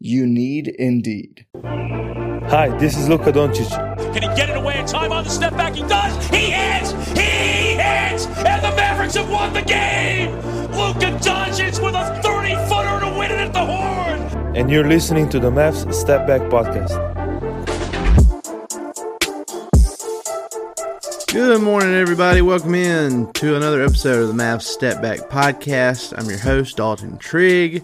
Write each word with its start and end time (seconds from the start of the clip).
You 0.00 0.26
need 0.26 0.68
Indeed. 0.68 1.46
Hi, 1.62 2.68
this 2.78 2.96
is 2.96 3.08
Luka 3.08 3.32
Doncic. 3.32 3.70
Can 4.12 4.22
he 4.22 4.36
get 4.36 4.50
it 4.50 4.56
away 4.56 4.78
in 4.78 4.86
time 4.86 5.12
on 5.12 5.24
the 5.24 5.30
step 5.30 5.52
back? 5.56 5.74
He 5.74 5.82
does. 5.82 6.28
He 6.28 6.50
hits. 6.50 6.90
He 7.12 7.74
hits. 7.76 8.26
And 8.26 8.62
the 8.62 8.70
Mavericks 8.76 9.14
have 9.14 9.30
won 9.30 9.52
the 9.54 9.62
game. 9.62 10.32
Luka 10.72 11.16
Doncic 11.22 11.82
with 11.82 11.94
a 11.94 12.20
30 12.22 12.54
footer 12.68 13.00
to 13.04 13.18
win 13.18 13.30
it 13.30 13.38
at 13.38 13.52
the 13.52 13.64
horn. 13.64 14.56
And 14.56 14.70
you're 14.70 14.86
listening 14.86 15.28
to 15.30 15.38
the 15.40 15.50
Mavs 15.50 15.92
Step 15.94 16.26
Back 16.26 16.42
Podcast. 16.42 16.92
Good 21.32 21.62
morning, 21.62 21.94
everybody. 21.94 22.42
Welcome 22.42 22.74
in 22.74 23.32
to 23.34 23.56
another 23.56 23.82
episode 23.82 24.22
of 24.22 24.28
the 24.28 24.34
Mavs 24.34 24.62
Step 24.62 25.00
Back 25.00 25.20
Podcast. 25.30 26.12
I'm 26.16 26.28
your 26.28 26.38
host, 26.38 26.76
Dalton 26.76 27.16
Trigg. 27.18 27.82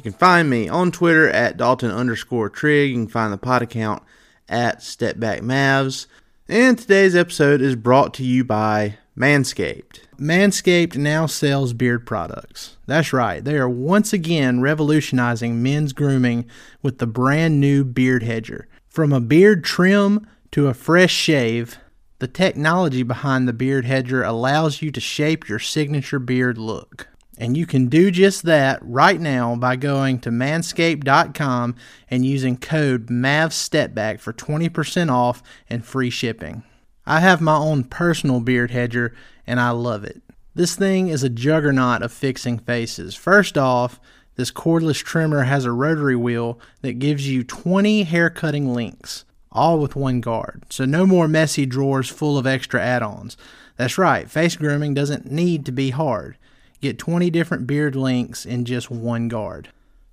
You 0.00 0.02
can 0.04 0.18
find 0.18 0.48
me 0.48 0.66
on 0.66 0.92
Twitter 0.92 1.28
at 1.28 1.58
Dalton 1.58 1.90
underscore 1.90 2.48
Trigg. 2.48 2.88
You 2.88 2.96
can 2.96 3.06
find 3.06 3.30
the 3.30 3.36
pod 3.36 3.60
account 3.60 4.02
at 4.48 4.78
Stepback 4.78 5.42
Mavs. 5.42 6.06
And 6.48 6.78
today's 6.78 7.14
episode 7.14 7.60
is 7.60 7.76
brought 7.76 8.14
to 8.14 8.24
you 8.24 8.42
by 8.42 8.96
Manscaped. 9.14 10.00
Manscaped 10.18 10.96
now 10.96 11.26
sells 11.26 11.74
beard 11.74 12.06
products. 12.06 12.78
That's 12.86 13.12
right, 13.12 13.44
they 13.44 13.58
are 13.58 13.68
once 13.68 14.14
again 14.14 14.62
revolutionizing 14.62 15.62
men's 15.62 15.92
grooming 15.92 16.46
with 16.80 16.96
the 16.96 17.06
brand 17.06 17.60
new 17.60 17.84
Beard 17.84 18.22
Hedger. 18.22 18.68
From 18.88 19.12
a 19.12 19.20
beard 19.20 19.64
trim 19.64 20.26
to 20.52 20.68
a 20.68 20.72
fresh 20.72 21.12
shave, 21.12 21.76
the 22.20 22.26
technology 22.26 23.02
behind 23.02 23.46
the 23.46 23.52
Beard 23.52 23.84
Hedger 23.84 24.22
allows 24.22 24.80
you 24.80 24.90
to 24.92 25.00
shape 25.00 25.46
your 25.46 25.58
signature 25.58 26.18
beard 26.18 26.56
look. 26.56 27.08
And 27.40 27.56
you 27.56 27.64
can 27.64 27.86
do 27.86 28.10
just 28.10 28.42
that 28.42 28.78
right 28.82 29.18
now 29.18 29.56
by 29.56 29.74
going 29.76 30.18
to 30.20 30.30
manscaped.com 30.30 31.74
and 32.10 32.26
using 32.26 32.58
code 32.58 33.06
MAVSTEPBACK 33.06 34.20
for 34.20 34.34
20% 34.34 35.10
off 35.10 35.42
and 35.70 35.82
free 35.82 36.10
shipping. 36.10 36.64
I 37.06 37.20
have 37.20 37.40
my 37.40 37.56
own 37.56 37.84
personal 37.84 38.40
beard 38.40 38.72
hedger 38.72 39.14
and 39.46 39.58
I 39.58 39.70
love 39.70 40.04
it. 40.04 40.20
This 40.54 40.76
thing 40.76 41.08
is 41.08 41.22
a 41.22 41.30
juggernaut 41.30 42.02
of 42.02 42.12
fixing 42.12 42.58
faces. 42.58 43.14
First 43.14 43.56
off, 43.56 43.98
this 44.34 44.52
cordless 44.52 45.02
trimmer 45.02 45.44
has 45.44 45.64
a 45.64 45.72
rotary 45.72 46.16
wheel 46.16 46.60
that 46.82 46.98
gives 46.98 47.26
you 47.26 47.42
20 47.42 48.02
hair 48.02 48.28
cutting 48.28 48.74
links, 48.74 49.24
all 49.50 49.78
with 49.78 49.96
one 49.96 50.20
guard. 50.20 50.64
So 50.68 50.84
no 50.84 51.06
more 51.06 51.26
messy 51.26 51.64
drawers 51.64 52.10
full 52.10 52.36
of 52.36 52.46
extra 52.46 52.82
add 52.82 53.02
ons. 53.02 53.38
That's 53.78 53.96
right, 53.96 54.30
face 54.30 54.56
grooming 54.56 54.92
doesn't 54.92 55.30
need 55.32 55.64
to 55.64 55.72
be 55.72 55.88
hard. 55.88 56.36
Get 56.80 56.98
20 56.98 57.30
different 57.30 57.66
beard 57.66 57.94
lengths 57.94 58.46
in 58.46 58.64
just 58.64 58.90
one 58.90 59.28
guard. 59.28 59.68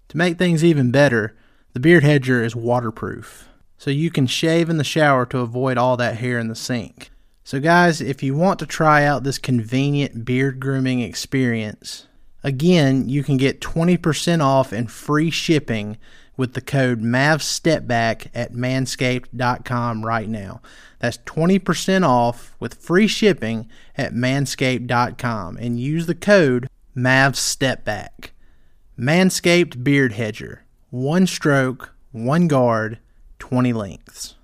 To 0.09 0.17
make 0.17 0.37
things 0.37 0.63
even 0.63 0.91
better, 0.91 1.35
the 1.73 1.79
beard 1.79 2.03
hedger 2.03 2.43
is 2.43 2.55
waterproof, 2.55 3.47
so 3.77 3.89
you 3.89 4.09
can 4.09 4.27
shave 4.27 4.69
in 4.69 4.77
the 4.77 4.83
shower 4.83 5.25
to 5.27 5.39
avoid 5.39 5.77
all 5.77 5.97
that 5.97 6.17
hair 6.17 6.39
in 6.39 6.47
the 6.47 6.55
sink. 6.55 7.11
So, 7.43 7.59
guys, 7.61 8.01
if 8.01 8.21
you 8.21 8.35
want 8.35 8.59
to 8.59 8.65
try 8.65 9.05
out 9.05 9.23
this 9.23 9.37
convenient 9.37 10.25
beard 10.25 10.59
grooming 10.59 10.99
experience, 10.99 12.07
again, 12.43 13.07
you 13.07 13.23
can 13.23 13.37
get 13.37 13.61
20% 13.61 14.41
off 14.41 14.73
and 14.73 14.91
free 14.91 15.29
shipping 15.29 15.97
with 16.37 16.53
the 16.53 16.61
code 16.61 17.01
MAVSTEPBACK 17.01 18.27
at 18.33 18.53
manscaped.com 18.53 20.05
right 20.05 20.29
now. 20.29 20.61
That's 20.99 21.17
20% 21.19 22.07
off 22.07 22.55
with 22.59 22.75
free 22.75 23.07
shipping 23.07 23.67
at 23.97 24.13
manscaped.com 24.13 25.57
and 25.57 25.79
use 25.79 26.05
the 26.05 26.15
code 26.15 26.69
MAVSTEPBACK. 26.95 28.29
Manscaped 28.97 29.83
Beard 29.83 30.13
Hedger. 30.13 30.63
One 30.89 31.27
stroke, 31.27 31.93
one 32.11 32.47
guard, 32.47 32.99
20 33.39 33.73
lengths. 33.73 34.35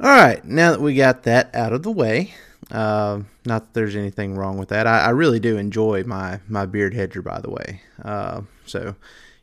All 0.00 0.10
right, 0.10 0.44
now 0.44 0.72
that 0.72 0.80
we 0.80 0.96
got 0.96 1.22
that 1.22 1.54
out 1.54 1.72
of 1.72 1.84
the 1.84 1.90
way, 1.90 2.34
uh, 2.72 3.20
not 3.46 3.62
that 3.62 3.74
there's 3.74 3.94
anything 3.94 4.34
wrong 4.34 4.58
with 4.58 4.70
that. 4.70 4.86
I, 4.86 5.00
I, 5.04 5.10
really 5.10 5.38
do 5.38 5.56
enjoy 5.56 6.02
my, 6.04 6.40
my 6.48 6.66
beard 6.66 6.92
hedger, 6.92 7.22
by 7.22 7.40
the 7.40 7.50
way. 7.50 7.82
Uh, 8.02 8.42
so 8.66 8.96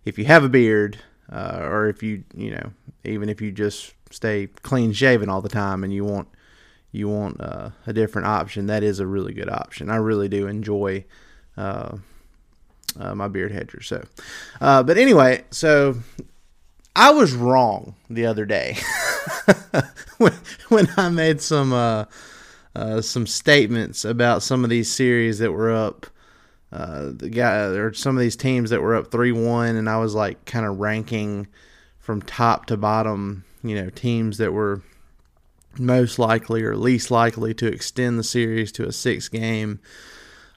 if 0.09 0.17
you 0.17 0.25
have 0.25 0.43
a 0.43 0.49
beard, 0.49 0.97
uh, 1.31 1.59
or 1.61 1.87
if 1.87 2.03
you 2.03 2.23
you 2.35 2.51
know 2.51 2.71
even 3.05 3.29
if 3.29 3.39
you 3.39 3.51
just 3.51 3.93
stay 4.11 4.47
clean 4.63 4.91
shaven 4.91 5.29
all 5.29 5.41
the 5.41 5.49
time 5.49 5.83
and 5.83 5.93
you 5.93 6.03
want 6.03 6.27
you 6.91 7.07
want 7.07 7.39
uh, 7.39 7.69
a 7.85 7.93
different 7.93 8.27
option, 8.27 8.65
that 8.65 8.83
is 8.83 8.99
a 8.99 9.07
really 9.07 9.33
good 9.33 9.49
option. 9.49 9.89
I 9.89 9.97
really 9.97 10.27
do 10.27 10.47
enjoy 10.47 11.05
uh, 11.55 11.97
uh 12.99 13.15
my 13.15 13.27
beard 13.27 13.51
hedger. 13.51 13.81
So, 13.81 14.03
uh, 14.59 14.83
but 14.83 14.97
anyway, 14.97 15.45
so 15.51 15.95
I 16.95 17.11
was 17.11 17.33
wrong 17.33 17.95
the 18.09 18.25
other 18.25 18.45
day 18.45 18.77
when 20.17 20.33
when 20.69 20.89
I 20.97 21.09
made 21.09 21.39
some 21.41 21.71
uh, 21.71 22.05
some 23.01 23.27
statements 23.27 24.03
about 24.03 24.41
some 24.41 24.63
of 24.63 24.71
these 24.71 24.91
series 24.91 25.37
that 25.37 25.51
were 25.51 25.71
up 25.71 26.07
uh, 26.71 27.11
the 27.13 27.29
guy 27.29 27.63
or 27.65 27.93
some 27.93 28.15
of 28.15 28.21
these 28.21 28.35
teams 28.35 28.69
that 28.69 28.81
were 28.81 28.95
up 28.95 29.11
three 29.11 29.31
one, 29.31 29.75
and 29.75 29.89
I 29.89 29.97
was 29.97 30.13
like 30.15 30.45
kind 30.45 30.65
of 30.65 30.79
ranking 30.79 31.47
from 31.99 32.21
top 32.21 32.67
to 32.67 32.77
bottom, 32.77 33.43
you 33.63 33.75
know, 33.75 33.89
teams 33.89 34.37
that 34.37 34.53
were 34.53 34.81
most 35.77 36.19
likely 36.19 36.63
or 36.63 36.75
least 36.75 37.11
likely 37.11 37.53
to 37.53 37.67
extend 37.67 38.19
the 38.19 38.23
series 38.23 38.71
to 38.73 38.87
a 38.87 38.91
six 38.91 39.29
game. 39.29 39.79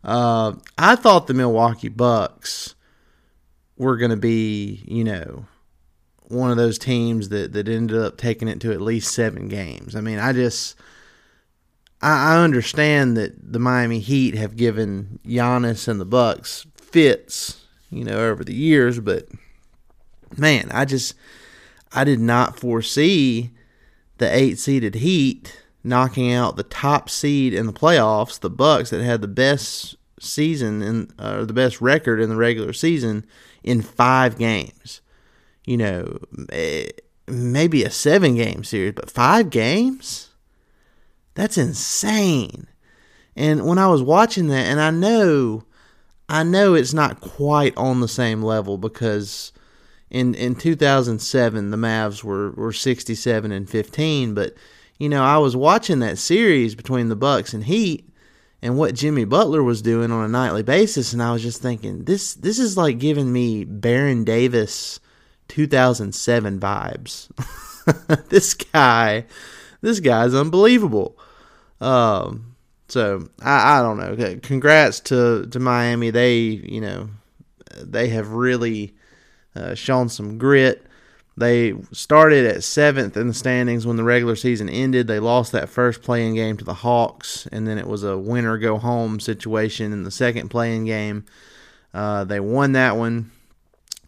Uh, 0.05 0.55
I 0.77 0.97
thought 0.97 1.27
the 1.27 1.34
Milwaukee 1.34 1.89
Bucks 1.89 2.75
were 3.77 3.97
going 3.97 4.11
to 4.11 4.17
be, 4.17 4.83
you 4.87 5.05
know, 5.05 5.47
one 6.28 6.51
of 6.51 6.56
those 6.56 6.78
teams 6.78 7.28
that, 7.28 7.53
that 7.53 7.69
ended 7.69 7.99
up 7.99 8.17
taking 8.17 8.49
it 8.49 8.61
to 8.61 8.72
at 8.72 8.81
least 8.81 9.15
seven 9.15 9.49
games. 9.49 9.95
I 9.95 10.01
mean, 10.01 10.19
I 10.19 10.33
just 10.33 10.77
I, 12.03 12.35
I 12.35 12.45
understand 12.45 13.17
that 13.17 13.53
the 13.53 13.59
Miami 13.59 14.01
Heat 14.01 14.35
have 14.35 14.57
given 14.57 15.21
Giannis 15.25 15.89
and 15.89 16.01
the 16.01 16.05
Bucks 16.05 16.67
fits, 16.77 17.65
you 17.91 18.05
know, 18.05 18.19
over 18.19 18.45
the 18.45 18.55
years, 18.55 19.01
but 19.01 19.29
man, 20.37 20.71
I 20.73 20.85
just 20.85 21.15
I 21.93 22.05
did 22.05 22.21
not 22.21 22.59
foresee 22.59 23.51
the 24.19 24.34
eight 24.34 24.59
seeded 24.59 24.97
Heat 24.97 25.63
knocking 25.84 26.33
out 26.33 26.57
the 26.57 26.63
top 26.63 27.10
seed 27.10 27.53
in 27.53 27.66
the 27.66 27.72
playoffs, 27.72 28.39
the 28.39 28.51
Bucks 28.51 28.91
that 28.91 29.03
had 29.03 29.21
the 29.21 29.28
best 29.28 29.97
season 30.21 30.83
and 30.83 31.13
uh, 31.19 31.45
the 31.45 31.53
best 31.53 31.81
record 31.81 32.21
in 32.21 32.28
the 32.28 32.37
regular 32.37 32.72
season 32.72 33.27
in 33.63 33.83
five 33.83 34.39
games. 34.39 35.01
You 35.66 35.77
know, 35.77 36.19
eh, 36.51 36.89
maybe 37.27 37.84
a 37.84 37.91
seven 37.91 38.37
game 38.37 38.65
series, 38.65 38.95
but 38.95 39.10
five 39.10 39.51
games. 39.51 40.31
That's 41.34 41.59
insane. 41.59 42.67
And 43.37 43.67
when 43.67 43.79
I 43.79 43.89
was 43.89 44.03
watching 44.03 44.49
that, 44.49 44.67
and 44.67 44.81
I 44.81 44.91
know, 44.91 45.65
I 46.29 46.43
know 46.43 46.75
it's 46.75 46.93
not 46.93 47.21
quite 47.21 47.77
on 47.77 48.01
the 48.01 48.09
same 48.09 48.43
level 48.43 48.79
because 48.79 49.53
in 50.11 50.34
in 50.34 50.55
2007 50.55 51.71
the 51.71 51.77
Mavs 51.77 52.23
were 52.23 52.53
were 52.53 52.73
67 52.73 53.51
and 53.51 53.69
15, 53.69 54.34
but 54.34 54.55
you 54.99 55.09
know 55.09 55.23
I 55.23 55.39
was 55.39 55.57
watching 55.57 56.01
that 56.01 56.19
series 56.19 56.75
between 56.75 57.09
the 57.09 57.17
Bucks 57.17 57.55
and 57.55 57.65
Heat 57.65 58.09
and 58.61 58.77
what 58.77 58.95
Jimmy 58.95 59.25
Butler 59.25 59.63
was 59.63 59.83
doing 59.83 60.13
on 60.13 60.25
a 60.25 60.29
nightly 60.29 60.63
basis, 60.63 61.13
and 61.13 61.23
I 61.23 61.33
was 61.33 61.43
just 61.43 61.63
thinking 61.63 62.05
this 62.05 62.34
this 62.34 62.59
is 62.59 62.77
like 62.77 62.99
giving 62.99 63.33
me 63.33 63.65
Baron 63.65 64.25
Davis 64.25 65.01
2007 65.49 66.61
vibes. 66.61 67.29
this 68.29 68.55
guy, 68.55 69.27
this 69.81 70.01
guy's 70.01 70.34
unbelievable. 70.34 71.19
Um, 71.83 72.55
so 72.89 73.29
I, 73.43 73.79
I 73.79 73.83
don't 73.83 73.99
know. 73.99 74.39
Congrats 74.43 75.01
to 75.01 75.47
to 75.47 75.59
Miami. 75.59 76.11
They 76.11 76.39
you 76.41 76.81
know 76.81 77.11
they 77.77 78.09
have 78.09 78.31
really 78.31 78.95
uh, 79.55 79.75
shown 79.75 80.09
some 80.09 80.39
grit. 80.39 80.87
They 81.37 81.75
started 81.93 82.45
at 82.45 82.63
seventh 82.63 83.17
in 83.17 83.27
the 83.27 83.34
standings 83.34 83.87
when 83.87 83.97
the 83.97 84.05
regular 84.05 84.37
season 84.37 84.69
ended. 84.69 85.07
They 85.07 85.19
lost 85.19 85.53
that 85.53 85.71
first 85.71 86.03
play-in 86.03 86.34
game 86.34 86.59
to 86.59 86.65
the 86.65 86.75
Hawks, 86.75 87.49
and 87.51 87.67
then 87.67 87.79
it 87.79 87.87
was 87.87 88.05
a 88.05 88.19
winner 88.19 88.59
go 88.59 88.77
home 88.77 89.19
situation 89.19 89.95
in 89.95 90.03
the 90.03 90.11
second 90.11 90.51
play-in 90.51 90.84
game. 90.84 91.25
Uh, 91.95 92.25
they 92.25 92.39
won 92.39 92.73
that 92.73 92.99
one 92.99 93.31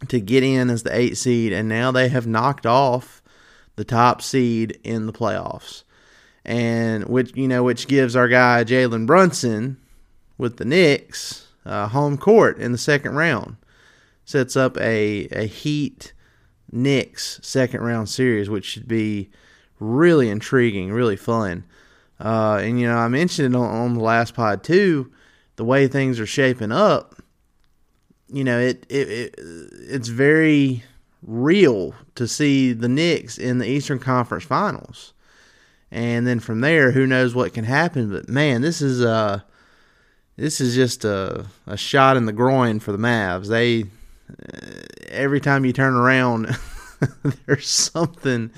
to 0.07 0.19
get 0.19 0.43
in 0.43 0.69
as 0.69 0.83
the 0.83 0.95
eight 0.95 1.17
seed, 1.17 1.51
and 1.51 1.67
now 1.67 1.91
they 1.91 2.09
have 2.09 2.27
knocked 2.27 2.67
off 2.67 3.23
the 3.75 3.85
top 3.85 4.21
seed 4.21 4.79
in 4.83 5.07
the 5.07 5.13
playoffs, 5.13 5.83
and 6.45 7.05
which 7.05 7.35
you 7.35 7.47
know 7.47 7.63
which 7.63 7.87
gives 7.87 8.15
our 8.15 8.27
guy 8.27 8.63
Jalen 8.63 9.05
Brunson 9.05 9.77
with 10.37 10.57
the 10.57 10.65
Knicks 10.65 11.47
uh, 11.65 11.87
home 11.87 12.17
court 12.17 12.59
in 12.59 12.71
the 12.71 12.77
second 12.77 13.15
round. 13.15 13.57
Sets 14.25 14.55
up 14.55 14.77
a 14.77 15.27
a 15.31 15.45
Heat 15.45 16.13
Knicks 16.71 17.39
second 17.41 17.81
round 17.81 18.09
series, 18.09 18.49
which 18.49 18.65
should 18.65 18.87
be 18.87 19.29
really 19.79 20.29
intriguing, 20.29 20.91
really 20.91 21.15
fun. 21.15 21.63
Uh, 22.19 22.59
and 22.61 22.79
you 22.79 22.87
know, 22.87 22.97
I 22.97 23.07
mentioned 23.07 23.55
on, 23.55 23.69
on 23.69 23.93
the 23.95 24.03
last 24.03 24.33
pod 24.33 24.63
too, 24.63 25.11
the 25.55 25.65
way 25.65 25.87
things 25.87 26.19
are 26.19 26.25
shaping 26.25 26.71
up. 26.71 27.15
You 28.27 28.43
know, 28.43 28.59
it, 28.59 28.85
it, 28.89 29.09
it 29.09 29.35
it's 29.37 30.07
very 30.07 30.83
real 31.21 31.93
to 32.15 32.27
see 32.27 32.73
the 32.73 32.89
Knicks 32.89 33.37
in 33.37 33.57
the 33.57 33.67
Eastern 33.67 33.99
Conference 33.99 34.43
Finals, 34.43 35.13
and 35.95 36.27
then 36.27 36.41
from 36.41 36.59
there, 36.59 36.91
who 36.91 37.07
knows 37.07 37.33
what 37.33 37.53
can 37.53 37.63
happen? 37.63 38.11
But 38.11 38.27
man, 38.27 38.61
this 38.61 38.81
is 38.81 39.01
uh 39.01 39.39
this 40.35 40.59
is 40.59 40.75
just 40.75 41.05
a 41.05 41.45
a 41.65 41.77
shot 41.77 42.17
in 42.17 42.25
the 42.25 42.33
groin 42.33 42.81
for 42.81 42.91
the 42.91 42.97
Mavs. 42.97 43.47
They 43.47 43.85
every 45.07 45.39
time 45.39 45.63
you 45.63 45.71
turn 45.71 45.93
around, 45.95 46.53
there's 47.45 47.69
something 47.69 48.51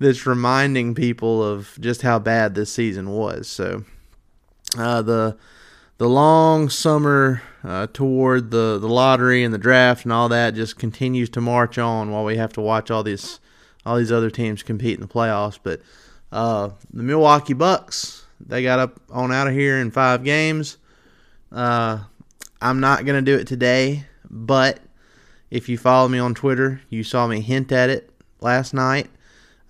that's 0.00 0.26
reminding 0.26 0.96
people 0.96 1.44
of 1.44 1.78
just 1.78 2.02
how 2.02 2.18
bad 2.18 2.56
this 2.56 2.72
season 2.72 3.10
was. 3.10 3.46
So 3.46 3.84
uh, 4.76 5.00
the 5.02 5.36
the 5.98 6.08
long 6.08 6.70
summer 6.70 7.40
uh, 7.62 7.86
toward 7.92 8.50
the, 8.50 8.80
the 8.80 8.88
lottery 8.88 9.44
and 9.44 9.54
the 9.54 9.58
draft 9.58 10.02
and 10.02 10.12
all 10.12 10.28
that 10.28 10.56
just 10.56 10.76
continues 10.76 11.30
to 11.30 11.40
march 11.40 11.78
on 11.78 12.10
while 12.10 12.24
we 12.24 12.36
have 12.36 12.52
to 12.54 12.60
watch 12.60 12.90
all 12.90 13.04
these 13.04 13.38
all 13.86 13.96
these 13.96 14.10
other 14.10 14.30
teams 14.30 14.64
compete 14.64 14.94
in 14.94 15.00
the 15.00 15.06
playoffs. 15.06 15.60
But 15.62 15.80
uh, 16.34 16.70
the 16.92 17.02
Milwaukee 17.04 17.54
Bucks 17.54 18.24
they 18.40 18.62
got 18.62 18.80
up 18.80 19.00
on 19.08 19.32
out 19.32 19.46
of 19.46 19.54
here 19.54 19.78
in 19.78 19.92
five 19.92 20.24
games. 20.24 20.76
Uh, 21.52 22.00
I'm 22.60 22.80
not 22.80 23.04
gonna 23.04 23.22
do 23.22 23.36
it 23.36 23.46
today, 23.46 24.04
but 24.28 24.80
if 25.50 25.68
you 25.68 25.78
follow 25.78 26.08
me 26.08 26.18
on 26.18 26.34
Twitter, 26.34 26.80
you 26.90 27.04
saw 27.04 27.28
me 27.28 27.40
hint 27.40 27.70
at 27.70 27.88
it 27.88 28.10
last 28.40 28.74
night. 28.74 29.08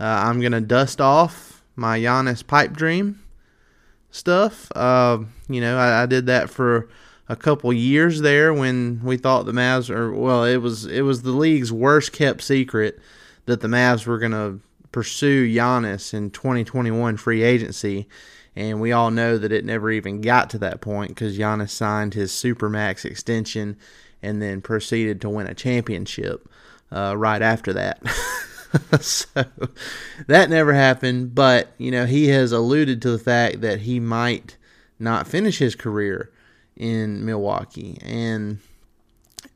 Uh, 0.01 0.05
I'm 0.05 0.41
gonna 0.41 0.63
dust 0.63 1.03
off 1.03 1.63
my 1.77 1.99
Giannis 1.99 2.45
pipe 2.45 2.73
dream 2.73 3.23
stuff. 4.11 4.73
Uh, 4.75 5.19
you 5.49 5.61
know, 5.61 5.77
I, 5.77 6.05
I, 6.05 6.07
did 6.07 6.27
that 6.27 6.49
for 6.49 6.89
a 7.29 7.37
couple 7.37 7.73
years 7.73 8.23
there 8.23 8.55
when 8.55 9.03
we 9.05 9.19
thought 9.19 9.45
the 9.45 9.53
Mavs 9.53 9.91
are 9.91 10.11
well, 10.13 10.45
it 10.45 10.57
was 10.57 10.87
it 10.87 11.03
was 11.03 11.23
the 11.23 11.31
league's 11.31 11.71
worst 11.71 12.13
kept 12.13 12.41
secret 12.41 12.99
that 13.45 13.61
the 13.61 13.69
Mavs 13.69 14.07
were 14.07 14.19
gonna 14.19 14.61
pursue 14.95 15.53
Giannis 15.53 16.15
in 16.15 16.31
2021 16.31 17.17
free 17.17 17.43
agency. 17.43 18.09
And 18.55 18.81
we 18.81 18.93
all 18.93 19.11
know 19.11 19.37
that 19.37 19.51
it 19.51 19.65
never 19.65 19.91
even 19.91 20.21
got 20.21 20.51
to 20.51 20.59
that 20.59 20.81
point 20.81 21.09
because 21.09 21.37
Giannis 21.37 21.71
signed 21.71 22.15
his 22.15 22.31
supermax 22.31 23.05
extension 23.05 23.77
and 24.23 24.41
then 24.41 24.61
proceeded 24.61 25.21
to 25.21 25.29
win 25.29 25.49
a 25.49 25.55
championship 25.55 26.49
uh, 26.93 27.17
right 27.17 27.43
after 27.43 27.73
that. 27.73 28.07
so 29.01 29.45
that 30.29 30.49
never 30.49 30.73
happened, 30.73 31.35
but 31.35 31.73
you 31.77 31.91
know 31.91 32.07
he 32.07 32.29
has 32.29 32.53
alluded 32.53 33.03
to 33.03 33.11
the 33.11 33.19
fact 33.19 33.63
that 33.63 33.81
he 33.81 33.99
might 33.99 34.57
not 35.01 35.27
finish 35.27 35.59
his 35.59 35.75
career 35.75 36.31
in 36.77 37.25
Milwaukee, 37.25 37.99
and 38.01 38.61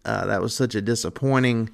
uh, 0.05 0.27
that 0.27 0.43
was 0.43 0.53
such 0.53 0.75
a 0.75 0.83
disappointing 0.83 1.71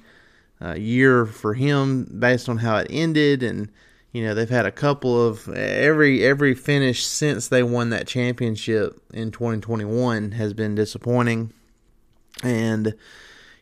year 0.77 1.25
for 1.25 1.53
him 1.53 2.05
based 2.19 2.49
on 2.49 2.57
how 2.57 2.77
it 2.77 2.87
ended, 2.89 3.43
and 3.43 3.69
you 4.11 4.23
know 4.23 4.33
they've 4.33 4.49
had 4.49 4.65
a 4.65 4.71
couple 4.71 5.27
of 5.27 5.47
every 5.49 6.23
every 6.23 6.53
finish 6.53 7.05
since 7.05 7.47
they 7.47 7.63
won 7.63 7.89
that 7.89 8.07
championship 8.07 9.01
in 9.13 9.31
2021 9.31 10.31
has 10.31 10.53
been 10.53 10.75
disappointing 10.75 11.53
and 12.43 12.95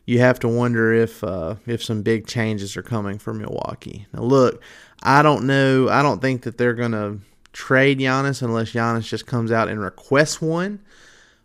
you 0.06 0.18
have 0.20 0.38
to 0.40 0.48
wonder 0.48 0.92
if 0.92 1.24
uh, 1.24 1.56
if 1.66 1.82
some 1.82 2.02
big 2.02 2.26
changes 2.26 2.76
are 2.76 2.82
coming 2.82 3.18
for 3.18 3.32
Milwaukee. 3.32 4.06
Now, 4.12 4.22
look, 4.22 4.62
I 5.02 5.22
don't 5.22 5.46
know. 5.46 5.88
I 5.88 6.02
don't 6.02 6.20
think 6.20 6.42
that 6.42 6.58
they're 6.58 6.74
going 6.74 6.92
to 6.92 7.18
trade 7.52 8.00
Giannis 8.00 8.42
unless 8.42 8.72
Giannis 8.72 9.08
just 9.08 9.26
comes 9.26 9.50
out 9.50 9.68
and 9.68 9.80
requests 9.80 10.42
one. 10.42 10.80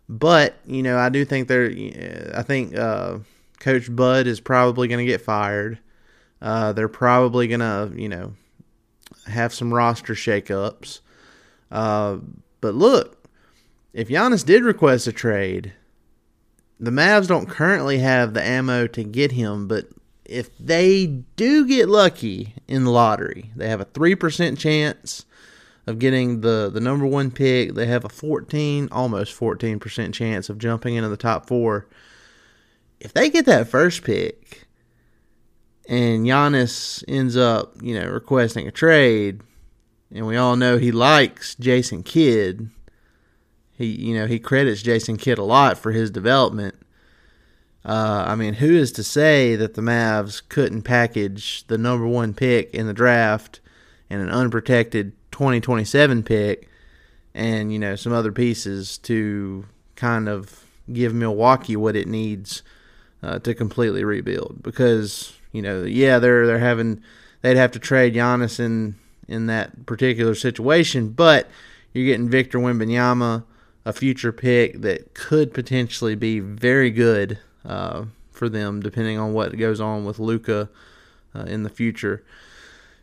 But 0.08 0.56
you 0.66 0.82
know, 0.82 0.98
I 0.98 1.08
do 1.08 1.24
think 1.24 1.48
they're. 1.48 1.70
I 2.34 2.42
think 2.42 2.76
uh, 2.76 3.18
Coach 3.60 3.94
Bud 3.94 4.26
is 4.26 4.40
probably 4.40 4.88
going 4.88 5.04
to 5.04 5.10
get 5.10 5.20
fired. 5.20 5.78
Uh, 6.42 6.72
they're 6.72 6.88
probably 6.88 7.46
going 7.46 7.60
to, 7.60 7.92
you 7.94 8.08
know, 8.08 8.32
have 9.26 9.54
some 9.54 9.72
roster 9.72 10.14
shakeups. 10.14 11.00
Uh, 11.70 12.16
but 12.60 12.74
look, 12.74 13.28
if 13.92 14.08
Giannis 14.08 14.44
did 14.44 14.64
request 14.64 15.06
a 15.06 15.12
trade, 15.12 15.72
the 16.78 16.90
Mavs 16.90 17.28
don't 17.28 17.48
currently 17.48 17.98
have 17.98 18.34
the 18.34 18.42
ammo 18.42 18.86
to 18.88 19.04
get 19.04 19.32
him, 19.32 19.68
but 19.68 19.88
if 20.24 20.56
they 20.58 21.06
do 21.06 21.66
get 21.66 21.88
lucky 21.88 22.54
in 22.66 22.84
the 22.84 22.90
lottery, 22.90 23.50
they 23.54 23.68
have 23.68 23.80
a 23.80 23.86
3% 23.86 24.56
chance 24.56 25.26
of 25.86 25.98
getting 25.98 26.40
the, 26.40 26.70
the 26.72 26.80
number 26.80 27.04
one 27.04 27.30
pick. 27.30 27.74
They 27.74 27.86
have 27.86 28.04
a 28.04 28.08
14, 28.08 28.88
almost 28.92 29.38
14% 29.38 30.14
chance 30.14 30.48
of 30.48 30.58
jumping 30.58 30.94
into 30.94 31.08
the 31.08 31.16
top 31.16 31.46
four. 31.46 31.88
If 33.00 33.14
they 33.14 33.30
get 33.30 33.46
that 33.46 33.68
first 33.68 34.04
pick 34.04 34.66
and 35.88 36.26
Giannis 36.26 37.02
ends 37.08 37.36
up, 37.36 37.74
you 37.82 37.98
know, 37.98 38.06
requesting 38.06 38.68
a 38.68 38.70
trade, 38.70 39.40
and 40.14 40.26
we 40.26 40.36
all 40.36 40.56
know 40.56 40.76
he 40.76 40.92
likes 40.92 41.54
Jason 41.54 42.02
Kidd, 42.02 42.70
he, 43.72 43.86
you 43.86 44.14
know, 44.14 44.26
he 44.26 44.38
credits 44.38 44.82
Jason 44.82 45.16
Kidd 45.16 45.38
a 45.38 45.44
lot 45.44 45.78
for 45.78 45.92
his 45.92 46.10
development. 46.10 46.74
Uh, 47.84 48.24
I 48.26 48.34
mean, 48.34 48.54
who 48.54 48.70
is 48.70 48.92
to 48.92 49.02
say 49.02 49.56
that 49.56 49.74
the 49.74 49.82
Mavs 49.82 50.42
couldn't 50.46 50.82
package 50.82 51.66
the 51.66 51.78
number 51.78 52.06
one 52.06 52.34
pick 52.34 52.74
in 52.74 52.86
the 52.86 52.92
draft 52.92 53.60
and 54.10 54.20
an 54.20 54.28
unprotected 54.28 55.12
2027 55.32 56.22
pick 56.22 56.68
and, 57.34 57.72
you 57.72 57.78
know, 57.78 57.96
some 57.96 58.12
other 58.12 58.32
pieces 58.32 58.98
to 58.98 59.64
kind 59.96 60.28
of 60.28 60.66
give 60.92 61.14
Milwaukee 61.14 61.76
what 61.76 61.96
it 61.96 62.06
needs 62.06 62.62
uh, 63.22 63.38
to 63.40 63.54
completely 63.54 64.04
rebuild? 64.04 64.62
Because, 64.62 65.32
you 65.52 65.62
know, 65.62 65.84
yeah, 65.84 66.18
they're, 66.18 66.46
they're 66.46 66.58
having, 66.58 67.02
they'd 67.42 67.56
have 67.56 67.72
to 67.72 67.78
trade 67.78 68.14
Giannis 68.14 68.60
in, 68.60 68.94
in 69.28 69.46
that 69.46 69.86
particular 69.86 70.34
situation, 70.34 71.10
but 71.10 71.48
you're 71.92 72.06
getting 72.06 72.28
Victor 72.28 72.58
Wembanyama 72.58 73.44
a 73.84 73.92
future 73.92 74.32
pick 74.32 74.80
that 74.82 75.14
could 75.14 75.54
potentially 75.54 76.14
be 76.14 76.40
very 76.40 76.90
good 76.90 77.38
uh, 77.64 78.04
for 78.30 78.48
them, 78.48 78.80
depending 78.80 79.18
on 79.18 79.32
what 79.32 79.56
goes 79.56 79.80
on 79.80 80.04
with 80.04 80.18
Luka 80.18 80.68
uh, 81.34 81.40
in 81.40 81.62
the 81.62 81.70
future. 81.70 82.22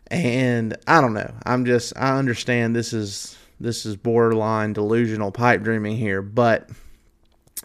And 0.09 0.77
I 0.87 1.01
don't 1.01 1.13
know. 1.13 1.33
I'm 1.45 1.65
just 1.65 1.93
I 1.97 2.17
understand 2.17 2.75
this 2.75 2.93
is 2.93 3.37
this 3.59 3.85
is 3.85 3.95
borderline 3.95 4.73
delusional 4.73 5.31
pipe 5.31 5.63
dreaming 5.63 5.97
here, 5.97 6.21
but 6.21 6.69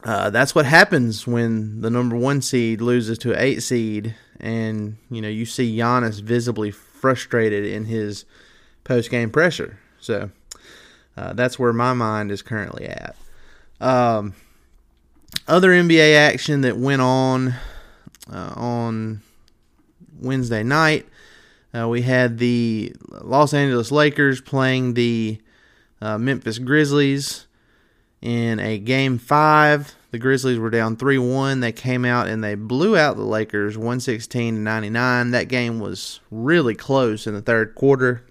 uh, 0.04 0.30
that's 0.30 0.54
what 0.54 0.66
happens 0.66 1.26
when 1.26 1.80
the 1.80 1.90
number 1.90 2.16
one 2.16 2.42
seed 2.42 2.80
loses 2.80 3.18
to 3.18 3.32
an 3.32 3.38
eight 3.38 3.62
seed, 3.62 4.14
and 4.40 4.96
you 5.10 5.22
know 5.22 5.28
you 5.28 5.46
see 5.46 5.76
Giannis 5.76 6.20
visibly 6.20 6.70
frustrated 6.70 7.64
in 7.64 7.84
his 7.84 8.24
post 8.84 9.10
game 9.10 9.30
pressure. 9.30 9.78
So 10.00 10.30
uh, 11.16 11.34
that's 11.34 11.58
where 11.58 11.72
my 11.72 11.92
mind 11.92 12.32
is 12.32 12.42
currently 12.42 12.86
at. 12.86 13.14
Um, 13.80 14.34
other 15.46 15.70
NBA 15.70 16.16
action 16.16 16.62
that 16.62 16.76
went 16.76 17.02
on 17.02 17.54
uh, 18.32 18.52
on 18.56 19.22
Wednesday 20.20 20.64
night, 20.64 21.06
uh, 21.76 21.88
we 21.88 22.02
had 22.02 22.38
the 22.38 22.92
Los 23.08 23.54
Angeles 23.54 23.92
Lakers 23.92 24.40
playing 24.40 24.94
the 24.94 25.40
uh, 26.00 26.18
Memphis 26.18 26.58
Grizzlies 26.58 27.46
in 28.22 28.60
a 28.60 28.78
game 28.78 29.18
five 29.18 29.94
the 30.12 30.18
Grizzlies 30.18 30.58
were 30.58 30.70
down 30.70 30.96
3 30.96 31.16
1. 31.16 31.60
They 31.60 31.72
came 31.72 32.04
out 32.04 32.28
and 32.28 32.44
they 32.44 32.54
blew 32.54 32.96
out 32.96 33.16
the 33.16 33.22
Lakers 33.22 33.78
116 33.78 34.54
to 34.54 34.60
99. 34.60 35.30
That 35.30 35.48
game 35.48 35.80
was 35.80 36.20
really 36.30 36.74
close 36.74 37.26
in 37.26 37.32
the 37.32 37.40
third 37.40 37.74
quarter. 37.74 38.22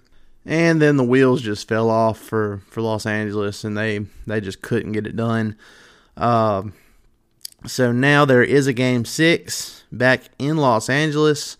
And 0.46 0.80
then 0.80 0.96
the 0.96 1.04
wheels 1.04 1.42
just 1.42 1.68
fell 1.68 1.90
off 1.90 2.18
for, 2.18 2.62
for 2.68 2.82
Los 2.82 3.04
Angeles 3.04 3.64
and 3.64 3.76
they, 3.76 4.06
they 4.28 4.40
just 4.40 4.62
couldn't 4.62 4.92
get 4.92 5.08
it 5.08 5.16
done. 5.16 5.56
Uh, 6.16 6.62
so 7.66 7.90
now 7.90 8.24
there 8.24 8.44
is 8.44 8.68
a 8.68 8.72
game 8.72 9.04
six 9.04 9.82
back 9.90 10.22
in 10.38 10.58
Los 10.58 10.88
Angeles. 10.88 11.56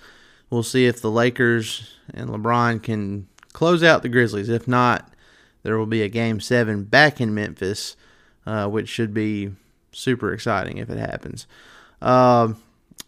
We'll 0.50 0.62
see 0.62 0.86
if 0.86 1.00
the 1.00 1.10
Lakers 1.10 1.96
and 2.14 2.30
LeBron 2.30 2.80
can 2.80 3.26
close 3.52 3.82
out 3.82 4.02
the 4.02 4.08
Grizzlies. 4.08 4.48
If 4.48 4.68
not, 4.68 5.12
there 5.64 5.78
will 5.78 5.86
be 5.86 6.02
a 6.02 6.08
game 6.08 6.38
seven 6.38 6.84
back 6.84 7.20
in 7.20 7.34
Memphis, 7.34 7.96
uh, 8.46 8.68
which 8.68 8.88
should 8.88 9.14
be 9.14 9.50
super 9.92 10.32
exciting 10.32 10.78
if 10.78 10.90
it 10.90 10.98
happens. 10.98 11.46
Uh, 12.00 12.54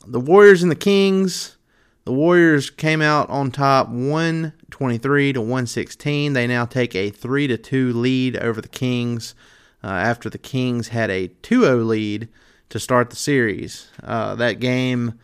the 0.06 0.20
Warriors 0.20 0.62
and 0.62 0.70
the 0.70 0.76
Kings. 0.76 1.56
The 2.04 2.12
Warriors 2.12 2.68
came 2.68 3.00
out 3.00 3.30
on 3.30 3.50
top 3.50 3.88
123 3.88 5.32
to 5.32 5.40
116. 5.40 6.34
They 6.34 6.46
now 6.46 6.66
take 6.66 6.94
a 6.94 7.10
3 7.10 7.46
to 7.46 7.56
2 7.56 7.92
lead 7.94 8.36
over 8.36 8.60
the 8.60 8.68
Kings 8.68 9.34
uh, 9.82 9.86
after 9.86 10.28
the 10.28 10.38
Kings 10.38 10.88
had 10.88 11.10
a 11.10 11.28
2 11.28 11.62
0 11.62 11.76
lead 11.78 12.28
to 12.68 12.78
start 12.78 13.10
the 13.10 13.16
series. 13.16 13.88
Uh, 14.02 14.34
that 14.34 14.60
game, 14.60 15.18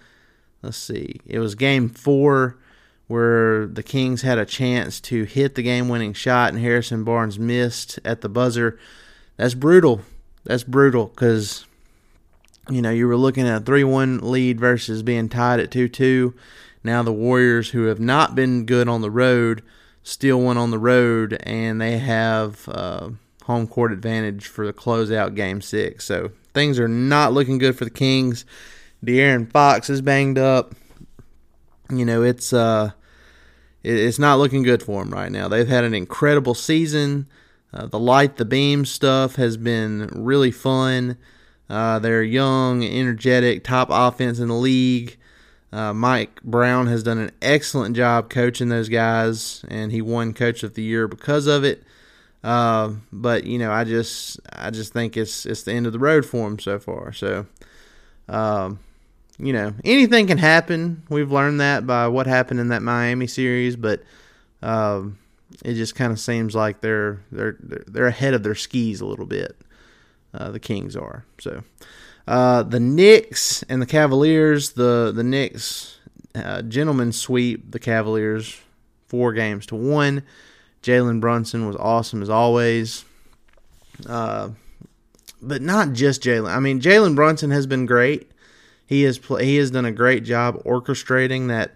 let's 0.62 0.76
see, 0.76 1.20
it 1.26 1.38
was 1.38 1.54
game 1.54 1.88
four 1.88 2.56
where 3.08 3.66
the 3.66 3.82
Kings 3.82 4.22
had 4.22 4.38
a 4.38 4.46
chance 4.46 5.00
to 5.00 5.24
hit 5.24 5.56
the 5.56 5.62
game 5.62 5.88
winning 5.88 6.12
shot 6.12 6.52
and 6.52 6.62
Harrison 6.62 7.02
Barnes 7.02 7.38
missed 7.38 7.98
at 8.04 8.20
the 8.20 8.28
buzzer. 8.28 8.78
That's 9.40 9.54
brutal 9.54 10.02
that's 10.44 10.64
brutal 10.64 11.06
because 11.06 11.64
you 12.68 12.82
know 12.82 12.90
you 12.90 13.06
were 13.06 13.16
looking 13.16 13.46
at 13.46 13.62
a 13.62 13.64
three-one 13.64 14.18
lead 14.18 14.60
versus 14.60 15.02
being 15.02 15.28
tied 15.28 15.60
at 15.60 15.70
two-two. 15.70 16.34
Now 16.82 17.02
the 17.02 17.12
Warriors, 17.12 17.70
who 17.70 17.84
have 17.84 18.00
not 18.00 18.34
been 18.34 18.64
good 18.64 18.88
on 18.88 19.02
the 19.02 19.10
road, 19.10 19.62
still 20.02 20.40
went 20.40 20.58
on 20.58 20.70
the 20.70 20.78
road, 20.78 21.38
and 21.42 21.80
they 21.80 21.98
have 21.98 22.68
uh, 22.68 23.10
home 23.44 23.66
court 23.66 23.92
advantage 23.92 24.46
for 24.46 24.66
the 24.66 24.72
closeout 24.72 25.34
game 25.34 25.60
six. 25.60 26.06
So 26.06 26.30
things 26.54 26.78
are 26.78 26.88
not 26.88 27.32
looking 27.32 27.58
good 27.58 27.76
for 27.76 27.84
the 27.84 27.90
Kings. 27.90 28.44
De'Aaron 29.04 29.50
Fox 29.50 29.90
is 29.90 30.00
banged 30.00 30.38
up. 30.38 30.74
You 31.90 32.04
know 32.04 32.22
it's 32.22 32.52
uh, 32.52 32.92
it's 33.82 34.18
not 34.18 34.38
looking 34.38 34.62
good 34.62 34.82
for 34.82 35.02
them 35.02 35.12
right 35.12 35.32
now. 35.32 35.48
They've 35.48 35.68
had 35.68 35.84
an 35.84 35.94
incredible 35.94 36.54
season. 36.54 37.26
Uh, 37.72 37.86
the 37.86 37.98
light, 37.98 38.36
the 38.36 38.44
beam 38.44 38.84
stuff 38.84 39.36
has 39.36 39.56
been 39.56 40.08
really 40.14 40.50
fun. 40.50 41.16
Uh, 41.68 42.00
they're 42.00 42.22
young, 42.22 42.82
energetic, 42.84 43.62
top 43.62 43.88
offense 43.90 44.40
in 44.40 44.48
the 44.48 44.54
league. 44.54 45.16
Uh, 45.72 45.94
Mike 45.94 46.42
Brown 46.42 46.88
has 46.88 47.04
done 47.04 47.18
an 47.18 47.30
excellent 47.40 47.94
job 47.94 48.28
coaching 48.28 48.70
those 48.70 48.88
guys, 48.88 49.64
and 49.68 49.92
he 49.92 50.02
won 50.02 50.34
Coach 50.34 50.64
of 50.64 50.74
the 50.74 50.82
Year 50.82 51.06
because 51.06 51.46
of 51.46 51.62
it. 51.62 51.84
Uh, 52.42 52.94
but 53.12 53.44
you 53.44 53.56
know, 53.56 53.70
I 53.70 53.84
just, 53.84 54.40
I 54.52 54.70
just 54.70 54.92
think 54.92 55.16
it's 55.16 55.46
it's 55.46 55.62
the 55.62 55.72
end 55.72 55.86
of 55.86 55.92
the 55.92 56.00
road 56.00 56.26
for 56.26 56.48
him 56.48 56.58
so 56.58 56.80
far. 56.80 57.12
So, 57.12 57.46
um, 58.28 58.80
you 59.38 59.52
know, 59.52 59.74
anything 59.84 60.26
can 60.26 60.38
happen. 60.38 61.04
We've 61.08 61.30
learned 61.30 61.60
that 61.60 61.86
by 61.86 62.08
what 62.08 62.26
happened 62.26 62.58
in 62.58 62.68
that 62.68 62.82
Miami 62.82 63.28
series, 63.28 63.76
but 63.76 64.02
um, 64.62 65.19
it 65.64 65.74
just 65.74 65.94
kind 65.94 66.12
of 66.12 66.20
seems 66.20 66.54
like 66.54 66.80
they're 66.80 67.20
they're 67.30 67.56
they're 67.60 68.06
ahead 68.06 68.34
of 68.34 68.42
their 68.42 68.54
skis 68.54 69.00
a 69.00 69.06
little 69.06 69.26
bit. 69.26 69.56
Uh, 70.32 70.50
the 70.50 70.60
Kings 70.60 70.96
are 70.96 71.24
so. 71.38 71.62
Uh, 72.26 72.62
the 72.62 72.80
Knicks 72.80 73.62
and 73.64 73.82
the 73.82 73.86
Cavaliers. 73.86 74.72
The 74.72 75.12
the 75.14 75.24
Knicks 75.24 75.98
uh, 76.34 76.62
gentlemen 76.62 77.12
sweep 77.12 77.72
the 77.72 77.78
Cavaliers 77.78 78.60
four 79.06 79.32
games 79.32 79.66
to 79.66 79.74
one. 79.74 80.22
Jalen 80.82 81.20
Brunson 81.20 81.66
was 81.66 81.76
awesome 81.76 82.22
as 82.22 82.30
always. 82.30 83.04
Uh, 84.06 84.50
but 85.42 85.62
not 85.62 85.92
just 85.92 86.22
Jalen. 86.22 86.54
I 86.54 86.60
mean, 86.60 86.80
Jalen 86.80 87.14
Brunson 87.14 87.50
has 87.50 87.66
been 87.66 87.86
great. 87.86 88.30
He 88.86 89.02
has 89.02 89.20
he 89.38 89.56
has 89.56 89.70
done 89.70 89.84
a 89.84 89.92
great 89.92 90.24
job 90.24 90.62
orchestrating 90.64 91.48
that 91.48 91.72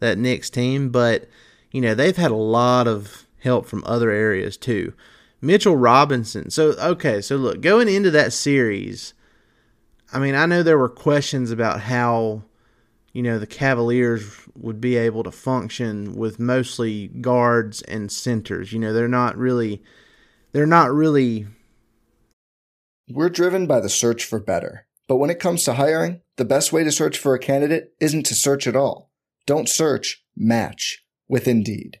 that 0.00 0.18
Knicks 0.18 0.50
team, 0.50 0.90
but 0.90 1.28
you 1.70 1.80
know, 1.80 1.94
they've 1.94 2.16
had 2.16 2.30
a 2.30 2.36
lot 2.36 2.86
of 2.88 3.25
help 3.40 3.66
from 3.66 3.84
other 3.86 4.10
areas 4.10 4.56
too. 4.56 4.92
Mitchell 5.40 5.76
Robinson. 5.76 6.50
So, 6.50 6.70
okay, 6.72 7.20
so 7.20 7.36
look, 7.36 7.60
going 7.60 7.88
into 7.88 8.10
that 8.10 8.32
series, 8.32 9.14
I 10.12 10.18
mean, 10.18 10.34
I 10.34 10.46
know 10.46 10.62
there 10.62 10.78
were 10.78 10.88
questions 10.88 11.50
about 11.50 11.80
how, 11.82 12.42
you 13.12 13.22
know, 13.22 13.38
the 13.38 13.46
Cavaliers 13.46 14.36
would 14.54 14.80
be 14.80 14.96
able 14.96 15.22
to 15.24 15.30
function 15.30 16.14
with 16.14 16.38
mostly 16.38 17.08
guards 17.08 17.82
and 17.82 18.10
centers. 18.10 18.72
You 18.72 18.78
know, 18.78 18.92
they're 18.92 19.08
not 19.08 19.36
really, 19.36 19.82
they're 20.52 20.66
not 20.66 20.92
really. 20.92 21.46
We're 23.08 23.28
driven 23.28 23.66
by 23.66 23.80
the 23.80 23.88
search 23.88 24.24
for 24.24 24.40
better. 24.40 24.86
But 25.08 25.16
when 25.16 25.30
it 25.30 25.38
comes 25.38 25.62
to 25.64 25.74
hiring, 25.74 26.22
the 26.36 26.44
best 26.44 26.72
way 26.72 26.82
to 26.82 26.90
search 26.90 27.18
for 27.18 27.34
a 27.34 27.38
candidate 27.38 27.92
isn't 28.00 28.26
to 28.26 28.34
search 28.34 28.66
at 28.66 28.74
all. 28.74 29.12
Don't 29.46 29.68
search, 29.68 30.24
match 30.36 31.04
with 31.28 31.46
Indeed. 31.46 32.00